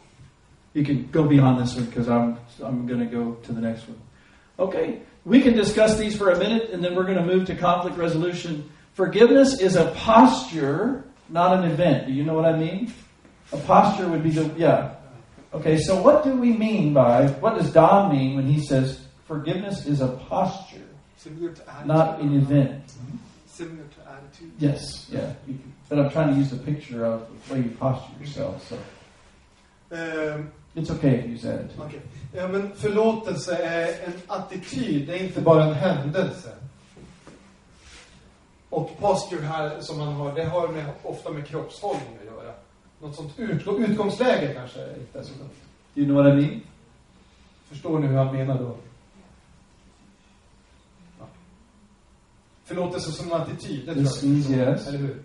[0.77, 3.87] You can go beyond this one because I'm I'm going to go to the next
[3.87, 3.99] one.
[4.59, 7.55] Okay, we can discuss these for a minute and then we're going to move to
[7.55, 8.69] conflict resolution.
[8.93, 12.05] Forgiveness is a posture, not an event.
[12.05, 12.93] Do you know what I mean?
[13.51, 14.93] A posture would be the yeah.
[15.51, 19.87] Okay, so what do we mean by what does Don mean when he says forgiveness
[19.87, 21.87] is a posture, Similar to attitude.
[21.87, 22.85] not an event?
[22.85, 23.17] Mm-hmm.
[23.47, 24.51] Similar to attitude.
[24.59, 25.33] Yes, yeah.
[25.89, 28.67] But I'm trying to use the picture of the way you posture yourself.
[28.69, 28.77] So
[29.89, 31.83] Ehm, it's okay if you use attitude.
[31.85, 31.99] Okej.
[32.33, 36.49] Ja, men förlåtelse är en attityd, det är inte bara en händelse.
[38.69, 42.53] Och posture här som man har, det har med, ofta med kroppshållning att göra.
[43.01, 45.49] Något sånt utgå, utgångsläge kanske inte så dumt.
[45.93, 46.61] Do you know what I mean?
[47.69, 48.75] Förstår ni hur han menar då?
[51.19, 51.25] Ja.
[52.65, 54.23] Förlåtelse som en attityd, det tror jag.
[54.23, 54.87] is yes.
[54.87, 55.21] Eller hur?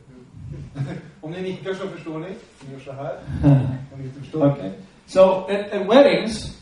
[1.20, 2.28] Om ni nickar så förstår ni.
[2.66, 3.18] Ni gör så här.
[3.92, 4.52] Om ni inte förstår.
[4.52, 4.70] Okay.
[5.06, 6.56] So at, at weddings,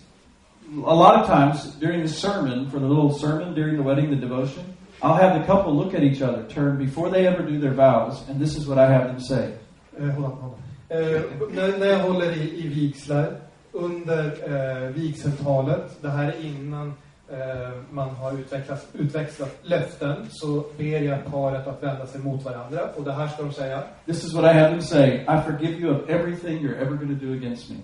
[0.73, 4.17] a lot of times during the sermon, for the little sermon during the wedding, the
[4.17, 4.65] devotion,
[5.03, 8.29] I'll have the couple look at each other, turn before they ever do their vows,
[8.29, 9.55] and this is what I have them say.
[9.99, 10.63] Eh, håll on, håll on.
[10.89, 13.37] Eh, när, när jag håller i, i vigslar,
[13.73, 16.95] under eh, vigseltalet, det här är innan
[17.33, 22.81] eh, man har utvecklat, utväxlat löften, så ber jag paret att vända sig mot varandra.
[22.97, 23.83] Och det här ska de säga.
[24.07, 25.15] This is what I have them say.
[25.15, 27.77] I forgive you of everything you're ever going to do against me.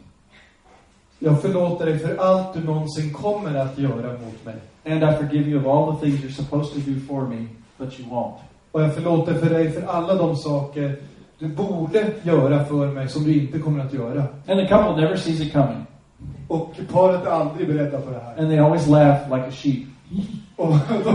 [1.18, 4.55] Jag förlåter dig för allt du någonsin kommer att göra mot mig.
[4.87, 7.46] And I forgive you of all the things you're supposed to do for me,
[7.79, 8.35] but you won't.
[8.72, 10.96] Och jag förlåter för dig för alla de saker
[11.38, 14.20] du borde göra för mig som du inte kommer att göra.
[14.46, 15.87] And the couple never sees it coming.
[16.48, 18.38] Och paret är aldrig beredda på det här.
[18.38, 19.87] And they always laugh like a sheep.
[20.57, 20.74] Och
[21.05, 21.11] de,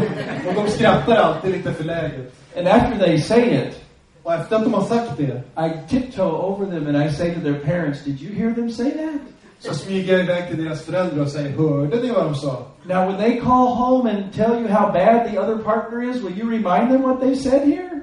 [0.49, 2.33] och de skrattar alltid lite förläget.
[2.57, 3.81] And after they say it,
[4.23, 7.41] Och efter att de har sagt det, I tiptoe over them and I say to
[7.41, 9.21] their parents, Did you hear them say that?
[9.61, 12.65] Så smyger jag iväg till deras föräldrar och säger, hörde ni vad de sa?
[12.83, 16.39] Now, when they call home and tell you how bad the other partner is, will
[16.39, 18.01] you remind them what they said here?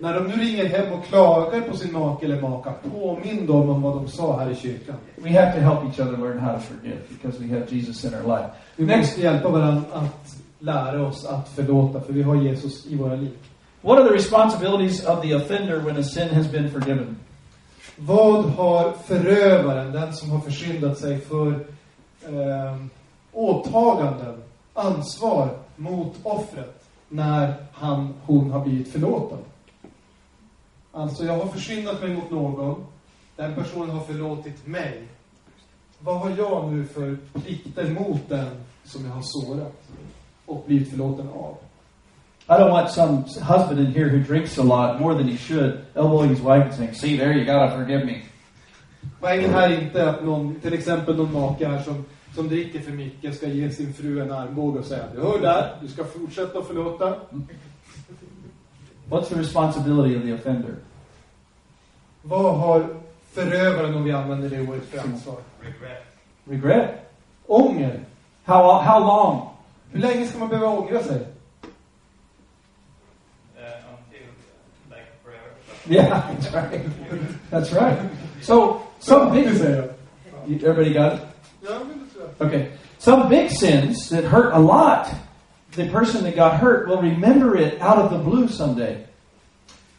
[0.00, 3.82] När de nu ringer hem och klagar på sin make eller maka, påminn dem om
[3.82, 4.96] vad de sa här i kyrkan.
[5.16, 8.14] We have to help each other learn how to forgive because we have Jesus in
[8.14, 8.50] our life.
[8.76, 13.16] Vi måste hjälpa varandra att lära oss att förlåta, för vi har Jesus i våra
[13.16, 13.32] liv.
[13.82, 17.16] What are the responsibilities of the offender when a sin has been forgiven?
[18.00, 21.66] Vad har förövaren, den som har försyndat sig, för
[22.22, 22.76] eh,
[23.32, 24.42] åtaganden,
[24.74, 29.38] ansvar mot offret när han, hon har blivit förlåten?
[30.92, 32.84] Alltså, jag har försyndat mig mot någon,
[33.36, 35.02] den personen har förlåtit mig.
[35.98, 39.82] Vad har jag nu för plikter mot den som jag har sårat
[40.46, 41.56] och blivit förlåten av?
[42.50, 45.84] I don't want some husband in here who drinks a lot, more than he should,
[45.94, 48.22] elbowing his wife and saying, See, there, you gotta forgive me.
[49.20, 52.92] Poängen här är inte att någon, till exempel någon make här som, som dricker för
[52.92, 56.62] mycket ska ge sin fru en armbåge och säga Du hör där, du ska fortsätta
[56.62, 57.14] förlåta.
[59.08, 60.74] What's the responsibility of the offender?
[62.22, 62.86] Vad har
[63.32, 65.36] förövaren, om vi använder det ordet, för ansvar?
[66.44, 67.10] Regret.
[67.46, 68.00] Ånger.
[68.44, 69.48] How, how long?
[69.90, 71.26] Hur länge ska man behöva ångra sig?
[75.94, 76.80] Yeah, that's right.
[77.50, 77.98] That's right.
[78.42, 79.44] So, some big...
[79.48, 79.88] Det säger jag.
[80.48, 81.20] You- Everybody got it?
[81.60, 82.46] Ja, men det tror jag.
[82.46, 82.66] Okay.
[82.98, 85.06] Some big sins that hurt a lot,
[85.76, 88.96] the person that got hurt will remember it out of the blue someday.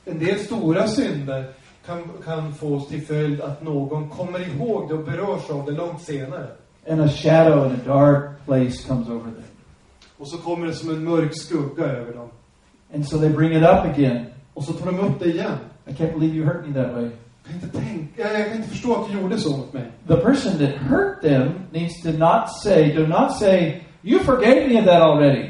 [0.05, 1.43] En del stora synder
[1.85, 6.01] kan, kan få till följd att någon kommer ihåg det och berörs av det långt
[6.01, 6.47] senare.
[6.89, 9.43] And a shadow and a dark place comes over them.
[10.17, 12.29] Och så kommer det som en mörk skugga över dem.
[12.93, 14.25] And so they bring it up again.
[14.53, 15.57] Och så tar de upp det igen.
[15.89, 17.03] I can't believe you hurt me that way.
[17.03, 17.11] Jag
[17.45, 19.91] kan inte tänka, jag kan inte förstå att du gjorde så mot mig.
[20.07, 24.79] The person that hurt them needs to not say, do not say, you forgave me
[24.79, 25.49] of that already.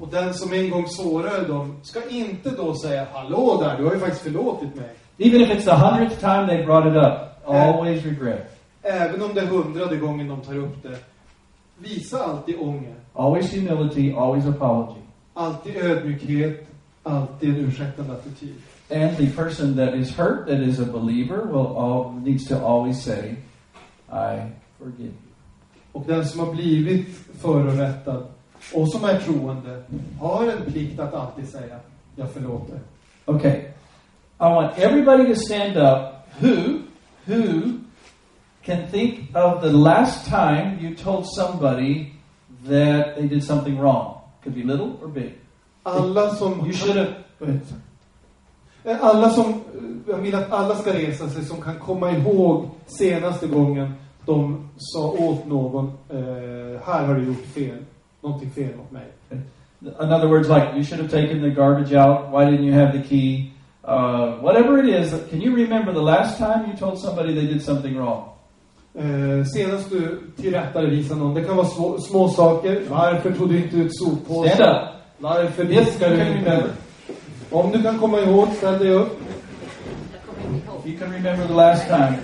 [0.00, 3.94] Och den som en gång sårade dem ska inte då säga Hallå där, du har
[3.94, 4.90] ju faktiskt förlåtit mig.
[5.18, 8.58] Even if it's the hundredth time they brought it up, always regret.
[8.82, 10.98] Även om det är hundrade gången de tar upp det.
[11.78, 12.94] Visa alltid ånger.
[13.14, 15.00] Always humility, always apology.
[15.34, 16.66] Alltid ödmjukhet.
[17.02, 18.54] Alltid en ursäktande attityd.
[18.90, 23.00] And the person that is hurt, that is a believer, will all, needs to always
[23.00, 23.36] say,
[24.10, 25.12] I forgive you.
[25.92, 27.08] Och den som har blivit
[27.40, 28.26] förorättad
[28.74, 29.82] och som är troende
[30.20, 31.76] har en plikt att alltid säga
[32.16, 32.78] jag förlåter.
[33.26, 33.60] Okay.
[34.40, 36.82] I want everybody to stand up who,
[37.26, 37.78] who
[38.62, 42.12] can think of the last time you told somebody
[42.68, 44.20] that they did something wrong.
[44.42, 45.32] Could be little or big.
[45.82, 46.66] Alla som...
[46.66, 47.14] You should have.
[47.38, 47.60] Go ahead.
[48.84, 49.54] Eh, Alla som, eh,
[50.06, 53.92] jag vill att alla ska resa sig som kan komma ihåg senaste gången
[54.26, 57.76] de sa åt någon, eh, här har du gjort fel,
[58.22, 59.06] någonting fel mot mig.
[59.82, 62.18] In other words, like you should have taken the garbage out.
[62.32, 63.50] Why didn't you have the key?
[63.88, 67.62] Uh, whatever it is, can you remember the last time you told somebody they did
[67.62, 68.24] something wrong?
[68.94, 72.82] Eh, senast du tillrättavisade någon, det kan vara små, små saker.
[72.90, 74.76] Varför tog du inte ut soppåsen?
[75.18, 76.64] Varför diskar du inte?
[77.50, 77.64] Remember?
[77.66, 79.20] Om du kan komma ihåg, ställ dig upp.
[80.84, 82.18] If you can remember the last time.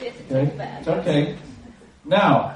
[0.00, 0.50] Okay,
[0.80, 1.34] it's okay.
[2.04, 2.50] Now,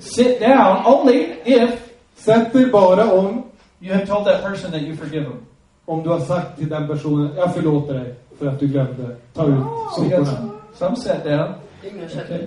[0.00, 1.70] sit down only if
[2.16, 3.42] Sätt dig bara om,
[3.80, 5.46] you have told that person that you forgive them.
[5.86, 9.46] om du har sagt till den personen, jag förlåter dig för att du glömde ta
[9.46, 9.54] ut
[9.96, 10.50] So you got soporna.
[10.74, 11.54] some, some sat down.
[11.84, 12.46] Okay.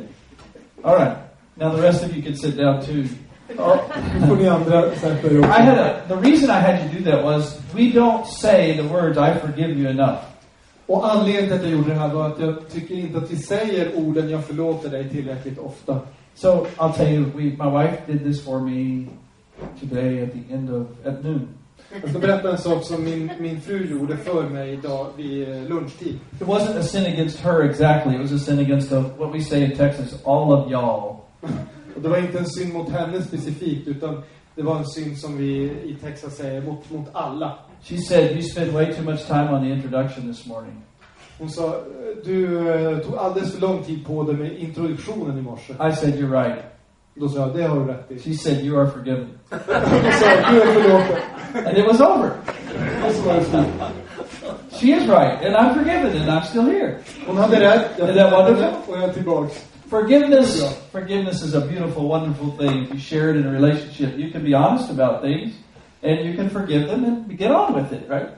[0.84, 1.17] All right.
[1.55, 3.03] Now the rest of you can sit down too.
[5.43, 8.83] I had a, the reason I had you do that was we don't say the
[8.83, 10.19] words "I forgive you" enough.
[10.87, 13.35] Och anledningen till att jag gjorde det här var att jag tycker inte att vi
[13.37, 15.99] säger orden jag förlåter dig tillräckligt ofta.
[16.35, 19.07] So I'll tell you, we, my wife did this for me
[19.79, 21.47] today at the end of at noon.
[22.01, 25.63] Jag ska berätta en sak som min, min fru gjorde för mig idag vid eh,
[25.63, 26.19] lunchtid.
[26.41, 28.15] It wasn't a sin against her exactly.
[28.15, 31.15] It was a sin against a, what we say in Texas, all of y'all.
[31.97, 34.21] Och det var inte en synd mot henne specifikt, utan
[34.55, 37.53] det var en synd som vi i Texas säger mot, mot alla.
[37.83, 40.83] She said you spent way too much time on the introduction this morning.
[41.39, 41.75] Hon sa,
[42.25, 45.73] du eh, tog alldeles för lång tid på dig med introduktionen i morse.
[45.73, 46.63] I said you're right.
[47.15, 48.19] Då sa jag, det har du rätt i.
[48.19, 49.57] She said you are forgiven, Då
[50.11, 51.17] sa du är förlåten.
[51.67, 52.31] and it was over.
[53.05, 53.65] Och så var det slut.
[54.71, 56.97] She is right, and I'm forgiven, and I'm still here.
[57.27, 58.65] Hon hade rätt, jag det wonderful?
[58.87, 59.65] och jag är tillbaks.
[59.89, 62.83] Forgiveness, forgiveness is a beautiful, wonderful thing.
[62.83, 65.55] If you share it in a relationship, you can be honest about things,
[66.03, 68.29] and you can forgive them and get on with it, right?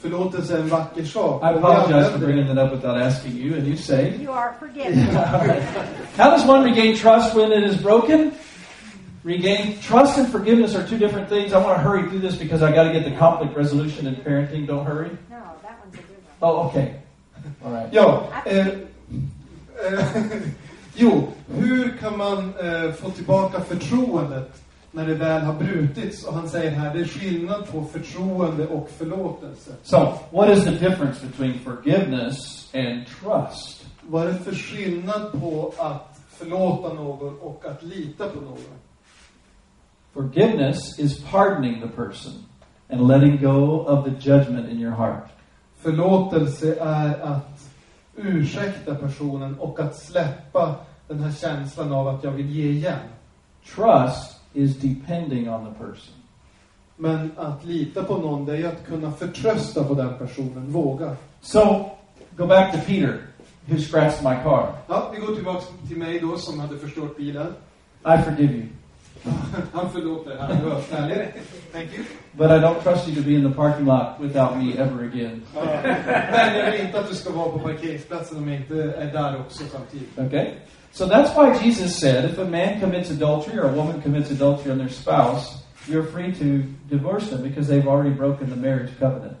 [0.00, 1.42] Förlåtelse är en vacker sak.
[1.42, 4.98] I apologize for bringing that up without asking you, and you say, You are forgiven.
[6.16, 8.32] How does one regain trust when it is broken?
[9.22, 11.52] Regain trust and forgiveness are two different things.
[11.52, 14.16] I want to hurry through this because I got to get the conflict resolution and
[14.16, 14.66] parenting.
[14.66, 15.10] Don't hurry.
[15.28, 16.50] No, that one's a good one.
[16.50, 16.94] Oh, okay.
[17.64, 17.92] All right.
[17.92, 18.78] Ja, eh,
[19.82, 20.40] eh,
[21.00, 26.24] jo, hur kan man eh, få tillbaka förtroendet när det väl har brutits?
[26.24, 29.70] Och han säger här, det är skillnad på förtroende och förlåtelse.
[29.82, 33.86] So, what is the difference between forgiveness and trust?
[34.02, 38.58] Vad är det för skillnad på att förlåta någon och att lita på någon?
[40.12, 42.32] Forgiveness is pardoning the person
[42.88, 45.30] and letting go of the judgment in your heart.
[45.82, 47.70] Förlåtelse är att
[48.16, 50.74] ursäkta personen och att släppa
[51.10, 52.98] den här känslan av att jag vill ge igen.
[53.74, 56.14] Trust is depending on the person.
[56.96, 61.16] Men att lita på någon, det är att kunna förtrösta på den personen, våga.
[61.40, 61.90] So,
[62.36, 63.20] go back to Peter,
[63.66, 64.72] who scratched my car.
[64.86, 67.54] Ja, vi går tillbaka till mig då som hade förstört bilen.
[68.04, 68.66] I forgive you.
[69.72, 70.54] Han förlåter här.
[70.54, 71.28] Det var härligt.
[71.72, 72.04] Thank you.
[72.32, 75.42] But I don't trust you to be in the parking lot without me ever again.
[75.54, 75.62] Ja.
[76.30, 79.40] Men jag vill inte att du ska vara på parkeringsplatsen om jag inte är där
[79.40, 80.18] också samtidigt.
[80.18, 80.46] Okay?
[80.92, 84.72] So that's why Jesus said if a man commits adultery or a woman commits adultery
[84.72, 89.36] on their spouse, you're free to divorce them because they've already broken the marriage covenant.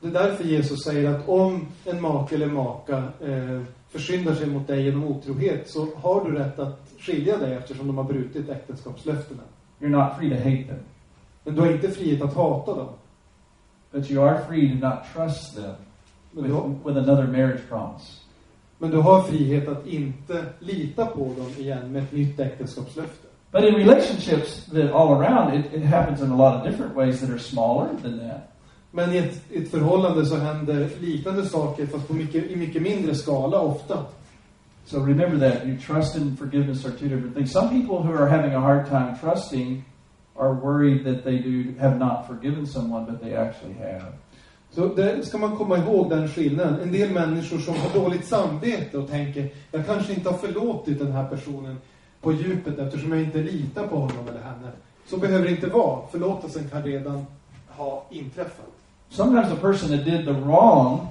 [0.00, 4.66] Det är därför Jesus säger att om en make eller maka eh, försyndar sig mot
[4.66, 9.42] dig genom otrohet så har du rätt att skilja dig eftersom de har brutit äktenskapslöftena.
[9.80, 10.80] You're not free to hate them,
[11.44, 12.88] Men du har inte frihet att hata dem.
[13.90, 15.74] but you are free to not trust them
[16.34, 16.52] with,
[16.84, 18.20] with another marriage promise.
[18.78, 23.28] Men du har frihet att inte lita på dem igen med ett nytt äktenskapslöfte.
[23.50, 27.20] But in relationships that all around, it, it happens in a lot of different ways
[27.20, 28.52] that are smaller than that.
[28.90, 33.14] Men i ett, ett förhållande så händer liknande saker fast på mycket, i mycket mindre
[33.14, 34.04] skala ofta.
[34.86, 35.66] So remember that.
[35.66, 37.52] You trust and forgiveness are two different things.
[37.52, 39.84] Some people who are having a hard time trusting
[40.36, 44.14] are worried that they do have not forgiven someone, but they actually have.
[44.78, 46.80] Så där ska man komma ihåg den skillnaden.
[46.80, 51.12] En del människor som har dåligt samvete och tänker jag kanske inte har förlåtit den
[51.12, 51.76] här personen
[52.20, 54.70] på djupet eftersom jag inte litar på honom eller henne.
[55.06, 56.06] Så behöver det inte vara.
[56.10, 57.26] Förlåtelsen kan redan
[57.68, 58.72] ha inträffat.
[59.10, 61.06] Sometimes the person that did the wrong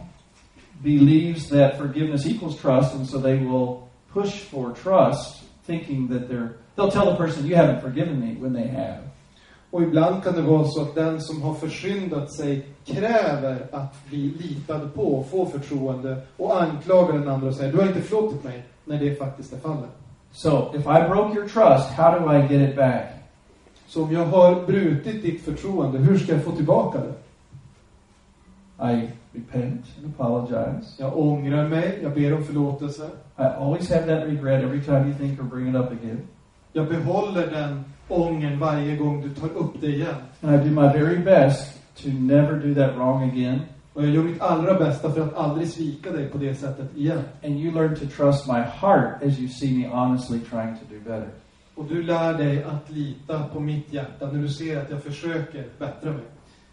[0.84, 3.78] believes that forgiveness equals trust, and so they will
[4.14, 8.54] push for trust, thinking that they're, they'll tell the person, you haven't forgiven me, when
[8.54, 9.07] they have.
[9.72, 14.18] Och ibland kan det vara så att den som har försyndat sig kräver att bli
[14.18, 18.64] litad på, få förtroende och anklagar den andra och säger du har inte förlåtit mig,
[18.86, 19.90] när det faktiskt är fallet.
[20.32, 23.04] So, if I broke your trust, how do I get it back?
[23.88, 27.14] Så om jag har brutit ditt förtroende, hur ska jag få tillbaka det?
[28.94, 30.96] I repent and apologize.
[30.98, 33.10] Jag ångrar mig, jag ber om förlåtelse.
[33.38, 36.28] I always have that regret every time you think or bring it up again.
[36.78, 40.16] Jag behåller den ångern varje gång du tar upp det igen.
[40.42, 43.60] And I do my very best to never do that wrong again.
[43.94, 47.22] Och jag gör mitt allra bästa för att aldrig svika dig på det sättet igen.
[47.44, 51.00] And you learn to trust my heart as you see me honestly trying to do
[51.06, 51.30] better.
[51.76, 55.66] Och du lär dig att lita på mitt hjärta när du ser att jag försöker
[55.80, 56.26] bättra mig.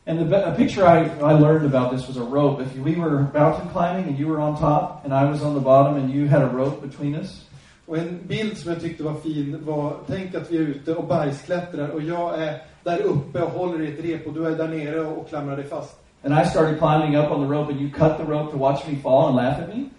[0.07, 2.63] And the a picture I, I learned about this was a rope.
[2.63, 5.65] If we were mountain climbing and you were on top and I was on the
[5.65, 7.45] bottom and you had a rope between us,
[7.87, 11.05] Och en bild som jag tyckte var fin var, tänk att vi är ute och
[11.05, 14.69] bergsklättrar och jag är där uppe och håller i ett rep och du är där
[14.69, 16.01] nere och klamrar dig fast.
[16.25, 18.87] and I started climbing up on the rope and you cut the rope to watch
[18.89, 19.91] me fall and laugh at me,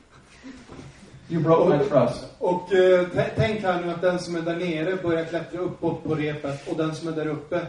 [1.30, 2.26] you broke my trust.
[2.40, 6.16] Och eh, tänk här nu att den som är där nere börjar klättra uppåt på
[6.16, 7.62] repet och den som är där uppe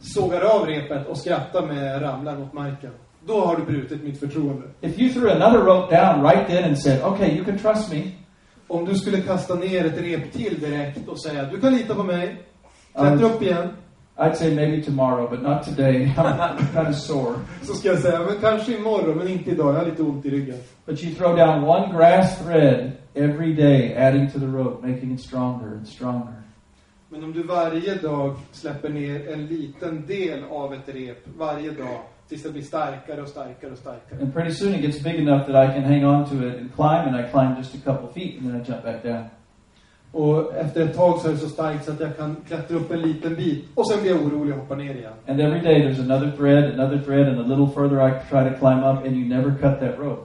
[0.00, 2.90] sågar av repet och skrattar med ramlar mot marken.
[3.26, 4.62] Då har du brutit mitt förtroende.
[4.80, 8.02] If you threw another rope down right then and said, okay, you can trust me,
[8.72, 12.02] Om du skulle kasta ner ett rep till direkt och säga du kan lita på
[12.02, 12.42] mig,
[12.94, 13.68] klättra upp igen.
[14.16, 16.14] I'd say maybe tomorrow, but not today.
[16.16, 17.34] I'm kind of sore.
[17.62, 19.74] Så ska jag säga, men kanske imorgon, men inte idag.
[19.74, 20.56] Jag har lite ont i ryggen.
[20.86, 25.20] But you throw down one grass thread every day, adding to the rope, making it
[25.20, 26.34] stronger and stronger.
[27.08, 32.00] Men om du varje dag släpper ner en liten del av ett rep, varje dag,
[32.32, 34.22] tills det blir starkare och starkare och starkare.
[34.22, 36.74] And pretty soon it gets big enough that I can hang on to it and
[36.74, 39.24] climb, and I climb just a couple feet, and then I jump back down.
[40.12, 42.90] Och efter ett tag så är det så starkt så att jag kan klättra upp
[42.90, 43.64] en liten bit.
[43.74, 45.12] Och sen blir jag orolig och hoppar ner igen.
[45.26, 48.58] And every day there's another thread, another thread, and a little further I try to
[48.58, 50.22] climb up, and you never cut that rope.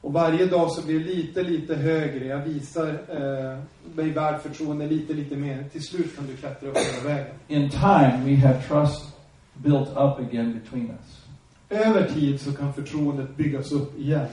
[0.00, 2.26] Och varje dag så blir det lite, lite högre.
[2.26, 3.58] Jag visar eh,
[3.94, 5.64] mig värd förtroende lite, lite mer.
[5.72, 7.34] Till slut kan du klättra upp hela vägen.
[7.48, 9.10] In time, we have trust
[9.62, 11.29] built up again between us.
[11.70, 14.26] Över tid så kan förtroendet byggas upp igen.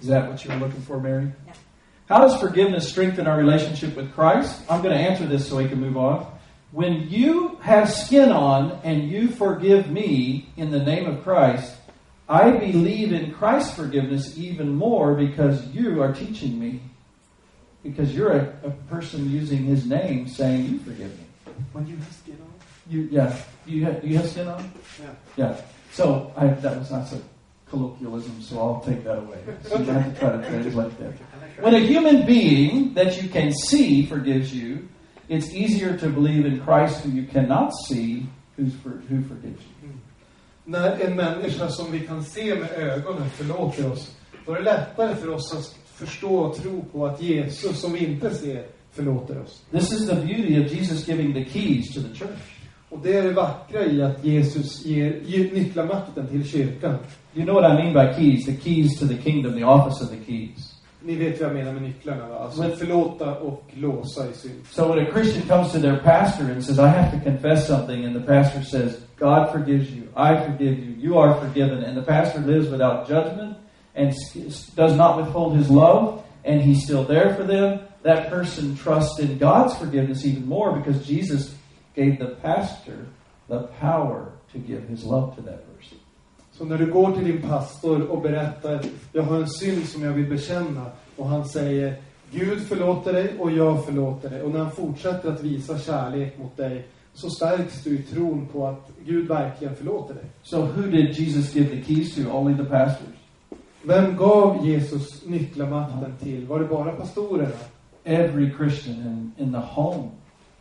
[0.00, 1.28] Is that what you were looking for, Mary?
[2.08, 4.60] How does forgiveness strengthen our relationship with Christ?
[4.68, 6.26] I'm going to answer this so we can move on.
[6.72, 11.74] When you have skin on and you forgive me in the name of Christ,
[12.28, 16.80] I believe in Christ's forgiveness even more because you are teaching me.
[17.82, 21.26] Because you're a, a person using his name saying, You forgive me.
[21.72, 22.52] When you have skin on?
[22.88, 23.36] You, yeah.
[23.66, 24.72] Do you have, do you have skin on?
[25.00, 25.10] Yeah.
[25.36, 25.60] Yeah.
[25.92, 27.18] So I, that was not a
[27.68, 29.38] colloquialism, so I'll take that away.
[29.62, 31.12] So you have to try to translate that.
[31.60, 34.88] When a human being that you can see forgives you,
[35.28, 38.26] it's easier to believe in Christ who you cannot see,
[38.56, 39.90] who's for, who forgives you.
[40.64, 44.16] När en människa som vi kan se med ögonen förlåter oss,
[44.46, 48.04] då är det lättare för oss att förstå och tro på att Jesus, som vi
[48.06, 49.62] inte ser, förlåter oss.
[49.70, 52.61] This is the beauty of Jesus giving the keys to the church.
[52.92, 56.96] Och det är det vackra i att Jesus ger, ger nycklarmakten till kyrkan.
[57.34, 58.46] You know what I mean by keys?
[58.46, 60.74] The keys to the kingdom, the office of the keys.
[61.04, 62.38] Ni vet vad jag menar med nycklarna va?
[62.38, 64.66] Alltså förlåta och låsa i synd.
[64.70, 68.04] So when a Christian comes to their pastor and says, I have to confess something,
[68.04, 72.06] and the pastor says, God forgives you, I forgive you, you are forgiven, and the
[72.06, 73.56] pastor lives without judgment
[73.94, 74.12] and
[74.76, 79.38] does not withhold his love, and he's still there for them, that person trusts in
[79.38, 81.54] God's forgiveness even more because Jesus
[81.94, 83.06] gave the pastor
[83.48, 85.98] the power to give his love to that person.
[86.52, 88.80] Så när du går till din pastor och berättar,
[89.12, 90.86] jag har en synd som jag vill bekänna,
[91.16, 91.96] och han säger,
[92.30, 94.42] Gud förlåter dig och jag förlåter dig.
[94.42, 98.66] Och när han fortsätter att visa kärlek mot dig, så stärks du i tron på
[98.66, 100.24] att Gud verkligen förlåter dig.
[100.42, 102.20] So who did Jesus give the keys to?
[102.32, 103.16] Only the pastors.
[103.82, 106.46] Vem gav Jesus nycklarmakten till?
[106.46, 107.50] Var det bara pastorerna?
[108.04, 110.10] Every Christian in, in the home,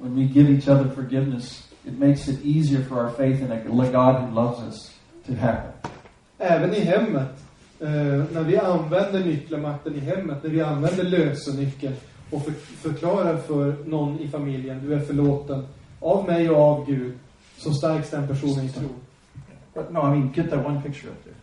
[0.01, 3.57] when we give each other forgiveness, it makes it easier for our faith in a
[3.91, 4.93] God who loves us
[5.25, 5.71] to happen.
[6.37, 7.29] Även i hemmet,
[7.79, 7.87] eh,
[8.33, 11.95] när vi använder nycklarmakten i hemmet, när vi använder lösennyckeln
[12.31, 15.67] och för, förklarar för någon i familjen, du är förlåten
[15.99, 17.13] av mig och av Gud,
[17.57, 18.89] så stärks den personen i tro.
[19.73, 21.35] But no, I mean, get that one picture up there.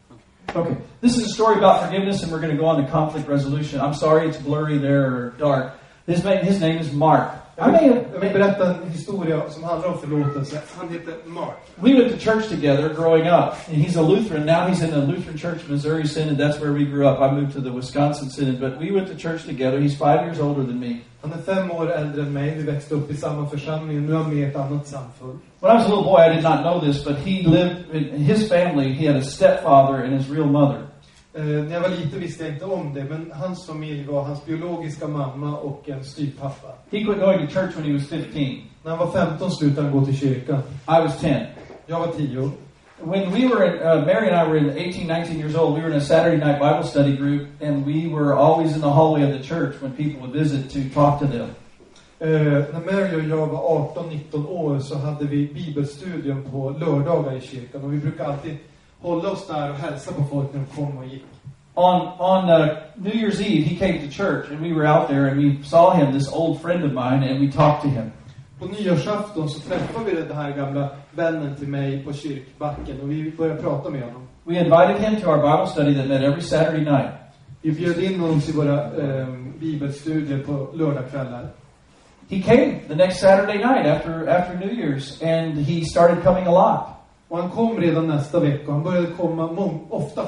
[0.62, 3.28] Okay, this is a story about forgiveness, and we're going to go on to conflict
[3.28, 3.80] resolution.
[3.80, 5.72] I'm sorry it's blurry there or dark.
[6.06, 7.30] His, ma- his name is Mark.
[7.60, 7.80] Jag
[8.20, 10.60] vill, berätta en historia som handlar om förlåtelse.
[10.78, 11.56] Han heter Mark.
[11.74, 13.54] We went to church together growing up.
[13.68, 14.46] And he's a Lutheran.
[14.46, 16.38] Now he's in the Lutheran Church Missouri Synod.
[16.38, 17.20] That's where we grew up.
[17.20, 18.60] I moved to the Wisconsin Synod.
[18.60, 19.80] But we went to church together.
[19.80, 21.00] He's five years older than me.
[21.22, 22.54] Han är fem år äldre än mig.
[22.56, 24.06] Vi växte upp i samma församling.
[24.06, 25.38] Nu är han med i ett annat samfund.
[25.60, 28.24] When I was a little boy, I did not know this, but he lived in
[28.24, 28.92] his family.
[28.92, 30.87] He had a stepfather and his real mother.
[31.34, 34.46] Eh, när jag var liten visste jag inte om det, men hans familj var hans
[34.46, 36.68] biologiska mamma och en styvpappa.
[36.90, 38.62] He quit going to church when he was 15.
[38.82, 40.62] När han var 15 slutade han gå till kyrkan.
[40.88, 41.46] I was 10.
[41.86, 42.50] Jag var 10.
[43.00, 45.82] When we were in, uh, Mary and I were in 18, 19 years old, we
[45.82, 49.22] were in a Saturday night Bible study group, and we were always in the hallway
[49.22, 51.48] of the church when people would visit to talk to them.
[52.20, 52.28] Eh,
[52.72, 57.84] när Mary och jag var 18-19 år så hade vi bibelstudium på lördagar i kyrkan
[57.84, 58.56] och vi brukade alltid
[59.00, 61.24] hålla oss där och hälsa på folk när de kom och gick.
[61.74, 65.28] On on uh, New Year's Eve, he came to church, and we were out there,
[65.28, 68.10] and we saw him, this old friend of mine, and we talked to him.
[68.58, 73.30] På nyårsafton så träffade vi den här gamla vännen till mig på kyrkbacken och vi
[73.30, 74.28] började prata med honom.
[74.44, 77.10] We invited him to our Bible study that met every Saturday night.
[77.62, 79.26] Vi bjöd in honom till våra eh,
[79.60, 81.48] bibelstudier på lördagskvällar.
[82.30, 86.52] He came the next Saturday night after after New Year's, and he started coming a
[86.52, 86.97] lot.
[87.28, 90.22] Och han kom redan nästa vecka han började komma mång- ofta.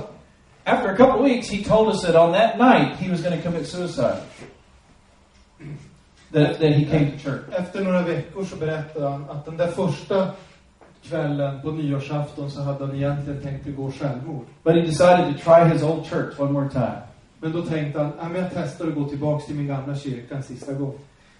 [0.65, 3.37] After a couple of weeks, he told us that on that night he was going
[3.43, 4.17] to commit suicide.
[6.33, 7.43] That, that he came to church.
[7.59, 10.29] Efter några veckor så berättade han att den där första
[11.03, 14.45] kvällen på nyårsafton så hade han egentligen tänkt begå självmord.
[14.63, 16.99] But he decided to try his old church one more time.
[17.41, 20.35] Men då tänkte han, "Ja, men jag testar att gå tillbaks till min gamla kyrka
[20.35, 20.95] en sista gång.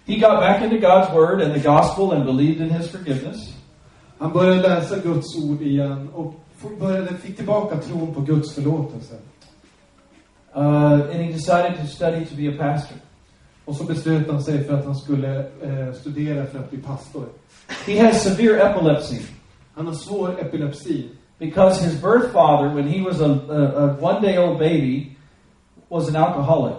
[0.05, 3.53] He got back into God's Word and the gospel and believed in his forgiveness.
[4.21, 6.33] Han började läsa Guds ord igen och
[6.79, 9.15] började, fick tillbaka tron på Guds förlåtelse.
[10.55, 10.63] Uh,
[10.93, 12.97] and he decided to study to be a pastor.
[13.65, 17.25] Och så beslöt han sig för att han skulle eh, studera för att bli pastor.
[17.87, 19.17] He has severe epilepsy
[19.73, 21.09] Han har svår epilepsi.
[21.39, 25.17] because his birth father, when he was a, a, a one day old baby,
[25.89, 26.77] was an alcoholic.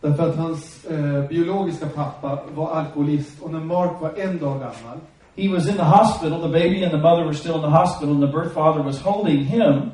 [0.00, 4.98] Därför att hans eh, biologiska pappa var alkoholist och när Mark var en dag gammal
[5.36, 6.40] He was in the hospital.
[6.40, 9.00] The baby and the mother were still in the hospital, and the birth father was
[9.00, 9.90] holding him.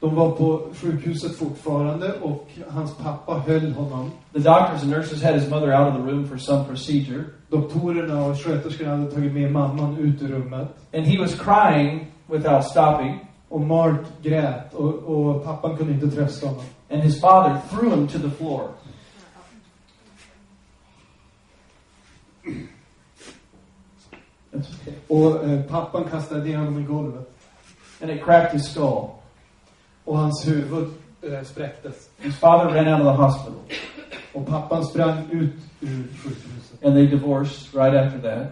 [0.00, 4.10] De var på sjukhuset fortfarande och hans pappa höll honom.
[4.32, 8.24] The doctors and nurses had his mother out of the room for some procedure, Doktorerna
[8.24, 10.68] och sköterskorna hade tagit med mamman ut ur rummet.
[10.94, 13.18] and he was crying without stopping.
[13.48, 16.64] Och Mark grät och, och pappan kunde inte trösta honom.
[16.90, 18.68] And his father threw him to the floor.
[25.08, 27.28] Och eh, pappan kastade ner honom i golvet.
[28.02, 29.08] And it cracked his skull.
[30.04, 30.88] Och hans huvud
[31.22, 32.08] eh, spräcktes.
[32.18, 33.60] His father ran out of the hospital,
[34.34, 36.84] Och pappan sprang ut ur sjukhuset.
[36.84, 38.46] and they divorced right after that.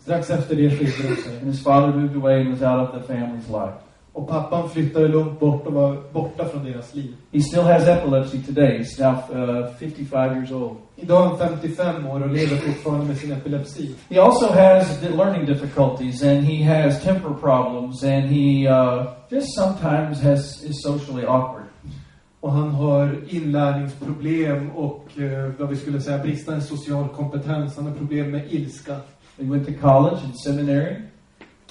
[0.00, 1.36] Strax efter det skilde de sig.
[1.38, 3.74] And his father moved away and was out of the family's life.
[4.12, 7.14] Och pappan flyttade långt bort och var borta från deras liv.
[7.32, 8.78] He still has epilepsy today.
[8.78, 10.76] He's now uh, 55 years old.
[10.96, 13.94] Idag är han 55 år och lever fortfarande med sin epilepsi.
[14.08, 20.22] He also has learning difficulties, and he has temper problems, and he uh, just sometimes
[20.22, 21.62] has is socially awkward.
[22.40, 27.76] Och han har inlärningsproblem och eh, vad vi skulle säga bristande social kompetens.
[27.76, 28.96] Han har problem med ilska.
[29.38, 30.96] He went to college and seminary.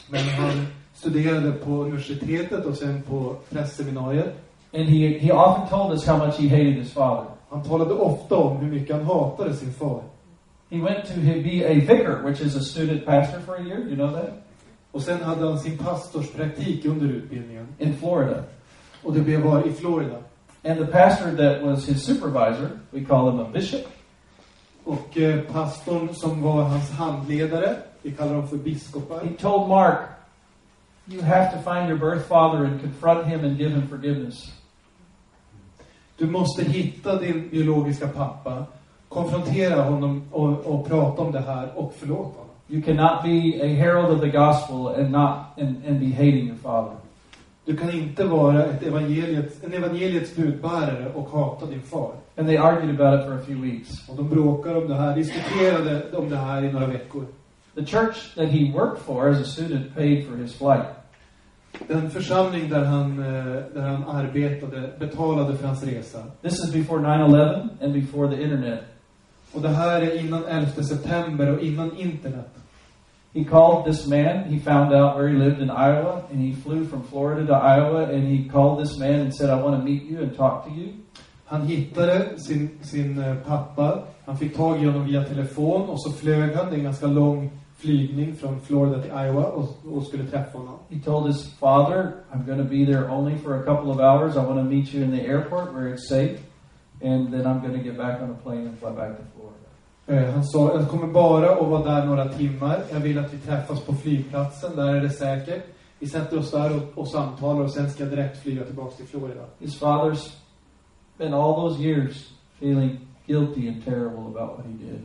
[0.10, 0.66] Men han
[1.02, 4.36] studerade på universitetet och sen på prästseminariet.
[4.74, 7.26] And he, he often told us how much he hated his father.
[7.50, 10.02] Han talade ofta om hur mycket han hatade sin far.
[10.70, 13.80] He went to be a vicar, which is a student pastor for a year.
[13.80, 14.44] You know that?
[14.92, 17.68] Och sen hade han sin pastorspraktik under utbildningen.
[17.78, 18.44] In Florida.
[19.04, 20.18] Och det blev var i Florida.
[20.64, 23.88] And the pastor that was his supervisor, we call him a bishop,
[24.84, 29.20] Och eh, pastorn som var hans handledare, vi kallar dem för biskopar.
[29.24, 29.98] he told Mark,
[31.08, 34.52] You have to find your birth father and confront him and give him forgiveness.
[36.18, 38.66] Du måste hitta din biologiska pappa,
[39.10, 42.52] konfrontera honom och, och prata om det här och förlåt honom.
[42.68, 46.58] You cannot be a herald of the gospel and not and, and be hating your
[46.58, 46.96] father.
[47.66, 52.12] Du kan inte vara ett evangeliets, en evangeliets budbärare och hata din far.
[52.38, 54.10] And they argued about it for a few weeks.
[54.10, 57.26] Och de bråkade om det här, diskuterade om det här i några veckor.
[57.76, 60.88] The church that he worked for as a student paid for his flight.
[61.88, 66.24] Den församling där han, eh, där han arbetade betalade för hans resa.
[66.42, 68.84] This is before 9/11 and before the internet.
[69.54, 72.50] Och det här är innan 11 september och innan internet.
[73.34, 74.44] He called this man.
[74.50, 78.04] He found out where he lived in Iowa, and he flew from Florida to Iowa,
[78.04, 80.72] and he called this man and said, "I want to meet you and talk to
[80.72, 80.88] you."
[81.46, 84.04] Han hittade sin, sin eh, pappa.
[84.26, 86.66] Han fick tag i honom via telefon och så flög han.
[86.66, 87.50] Det är en ganska lång
[87.82, 90.76] flygning från Florida till Iowa och, och skulle träffa honom.
[90.90, 94.36] He told his father, I'm going to be there only for a couple of hours.
[94.36, 96.40] I want to meet you in the airport where it's safe.
[97.04, 99.58] And then I'm going to get back on a plane and fly back to Florida.
[100.08, 102.80] Eh, Han sa, jag kommer bara att vara där några timmar.
[102.92, 104.76] Jag vill att vi träffas på flygplatsen.
[104.76, 105.64] Där är det säkert.
[106.00, 109.08] Vi sätter oss där och, och samtalar och sen ska jag direkt flyga tillbaka till
[109.08, 109.42] Florida.
[109.60, 110.16] His father
[111.16, 115.02] spent all those years feeling guilty and terrible about what he did.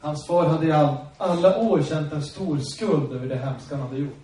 [0.00, 3.88] Hans far hade i all, alla år känt en stor skuld över det hemska han
[3.88, 4.18] hade gjort.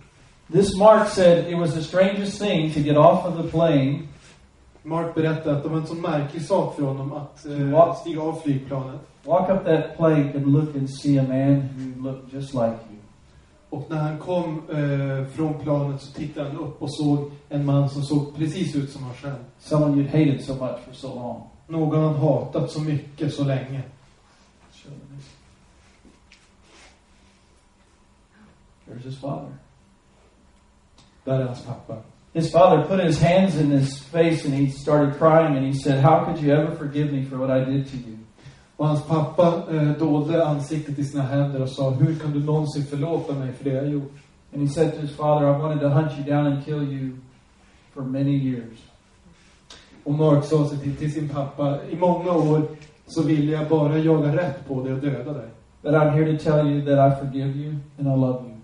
[0.51, 3.99] This Mark said it was the strangest thing to get off of the plane
[4.83, 7.97] Mark berättade att det var en sån märklig sak för honom att eh, What?
[7.97, 9.01] stiga av flygplanet.
[9.23, 12.99] walk up that plane and look and see a man who looked just like you.
[13.69, 17.89] Och när han kom eh, från planet så tittade han upp och såg en man
[17.89, 19.35] som såg precis ut som han själv.
[19.59, 21.41] Someone you'd hated so much for so long.
[21.67, 23.81] Någon han hatat så mycket så länge.
[28.87, 29.51] There's his father.
[31.25, 32.03] Hans pappa.
[32.33, 36.03] His father put his hands in his face and he started crying and he said,
[36.03, 38.17] How could you ever forgive me for what I did to you?
[38.77, 42.85] Och hans pappa eh, dolde ansiktet i sina händer och sa, hur kan du någonsin
[42.85, 44.11] förlåta mig för det jag gjort?
[44.53, 47.17] And he said to his father, I wanted to hunt you down and kill you
[47.93, 48.77] for many years.
[50.03, 52.61] Och Mark sa till, till sin pappa, i många år
[53.07, 55.49] så ville jag bara jaga rätt på dig och döda dig.
[55.81, 58.54] But I'm here to tell you that I forgive you and I love you.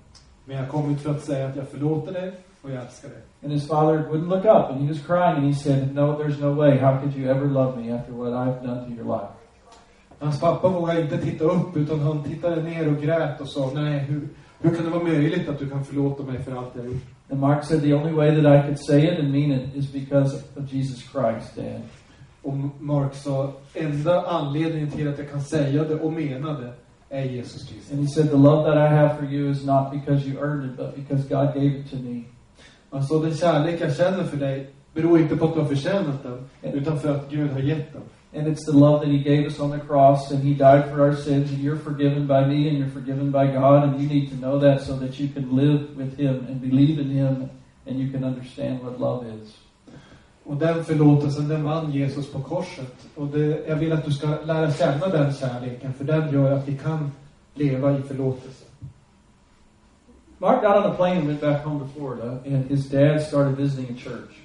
[0.52, 2.32] Men jag kom ut för att säga att jag förlåter dig
[2.62, 3.18] och jag älskar dig.
[3.44, 6.42] And his father wouldn't look up and he was crying and he said, No, there's
[6.42, 6.78] no way.
[6.78, 9.32] How could you ever love me after what I've done to your life?
[10.20, 14.00] Hans pappa vågade inte titta upp utan han tittade ner och grät och sa, nej,
[14.00, 14.28] hur,
[14.60, 17.04] hur kan det vara möjligt att du kan förlåta mig för allt jag gjort?
[17.30, 19.94] And Mark said, The only way that I could say it and mean it is
[19.94, 21.82] because of Jesus Christ, Dad.
[22.42, 26.74] Och Mark sa, enda anledningen till att jag kan säga det och mena det.
[27.12, 30.72] And he said, The love that I have for you is not because you earned
[30.72, 32.26] it, but because God gave it to me.
[32.92, 36.74] Han den kärlek jag känner för dig beror inte på att du har förtjänat den,
[36.74, 38.02] utan för att Gud har gett den.
[38.34, 41.02] And it's the love that He gave us on the cross, and He died for
[41.02, 44.30] our sins, and you're forgiven by me, and you're forgiven by God, and you need
[44.30, 47.50] to know that so that you can live with Him and believe in Him,
[47.86, 49.61] and you can understand what love is.
[50.52, 52.96] Och den förlåtelsen, den vann Jesus på korset.
[53.16, 56.68] Och det, jag vill att du ska lära känna den kärleken, för den gör att
[56.68, 57.12] vi kan
[57.54, 58.66] leva i förlåtelse.
[60.38, 63.58] Mark got on a plane and went back home to Florida, and his dad started
[63.58, 64.36] visiting a church.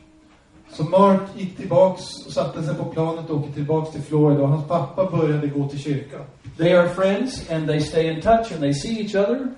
[0.71, 4.49] Så Mark gick tillbaks och satte sig på planet och åkte tillbaks till Florida och
[4.49, 6.21] hans pappa började gå till kyrkan.
[6.57, 9.49] They are friends, and they stay in touch, and they see each other.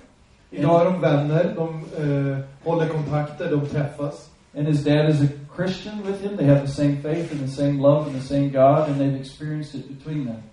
[0.51, 4.29] Idag är de vänner, de eh, håller kontakter, de träffas.
[4.55, 6.35] And his dad is a Christian with him.
[6.35, 9.21] They have the same faith and the same love and the same God, and they've
[9.21, 10.43] experienced it between them.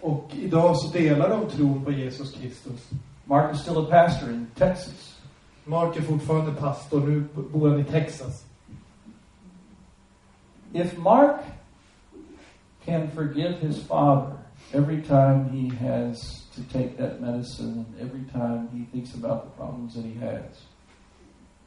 [0.00, 2.90] Och idag så delar de tron på Jesus Kristus.
[3.24, 5.18] Mark is still a pastor in Texas.
[5.64, 8.44] Mark är fortfarande pastor, nu bor han i Texas.
[10.74, 11.40] If Mark
[12.84, 14.36] can forgive his father
[14.72, 19.50] every time he has to take that medicine and every time he thinks about the
[19.56, 20.62] problems that he has,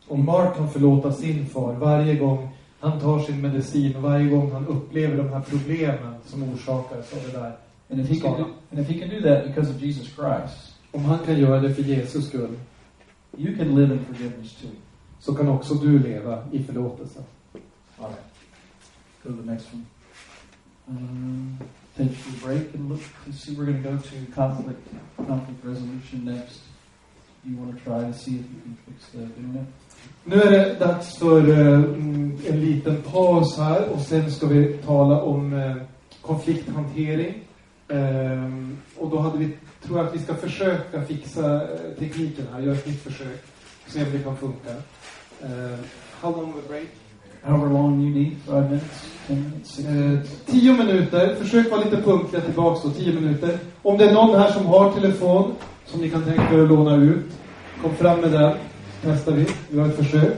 [0.08, 2.49] Om Mark kan förlåta sin far varje gång
[2.80, 7.20] han tar sin medicin och varje gång han upplever de här problemen som orsakas av
[7.32, 7.58] det där.
[7.89, 10.74] and if he can do, and if he can do that because of Jesus Christ,
[10.91, 12.60] Om han kan göra det för Jesus skull,
[13.38, 14.70] you can live in forgiveness too.
[15.20, 17.20] så kan också du leva i förlåtelse.
[17.99, 18.26] All right.
[19.24, 19.86] Go to the next one.
[20.88, 21.58] Um,
[21.97, 23.56] take a break and look to see.
[23.56, 24.82] We're going to go to conflict
[25.18, 26.62] conflict resolution next.
[27.43, 29.66] You want to try to see if you can fix the internet?
[30.24, 34.74] Nu är det dags för eh, mm, en liten paus här och sen ska vi
[34.74, 35.76] tala om eh,
[36.22, 37.34] konflikthantering.
[37.88, 39.49] Ehm, och då hade vi,
[39.86, 43.43] tror jag att vi ska försöka fixa eh, tekniken här, göra ett nytt försök.
[43.88, 44.70] Se om det kan funka.
[45.43, 45.78] Uh,
[46.22, 46.88] how long a break?
[47.43, 52.41] However long you need, five minutes, ten minutes, Eh, tio minuter, försök vara lite punktliga
[52.41, 53.58] tillbaks då, tio minuter.
[53.82, 56.95] Om det är någon här som har telefon som ni kan tänka er att låna
[56.95, 57.26] ut,
[57.82, 58.58] kom fram med den.
[59.06, 60.38] Testar vi, vi har ett försök.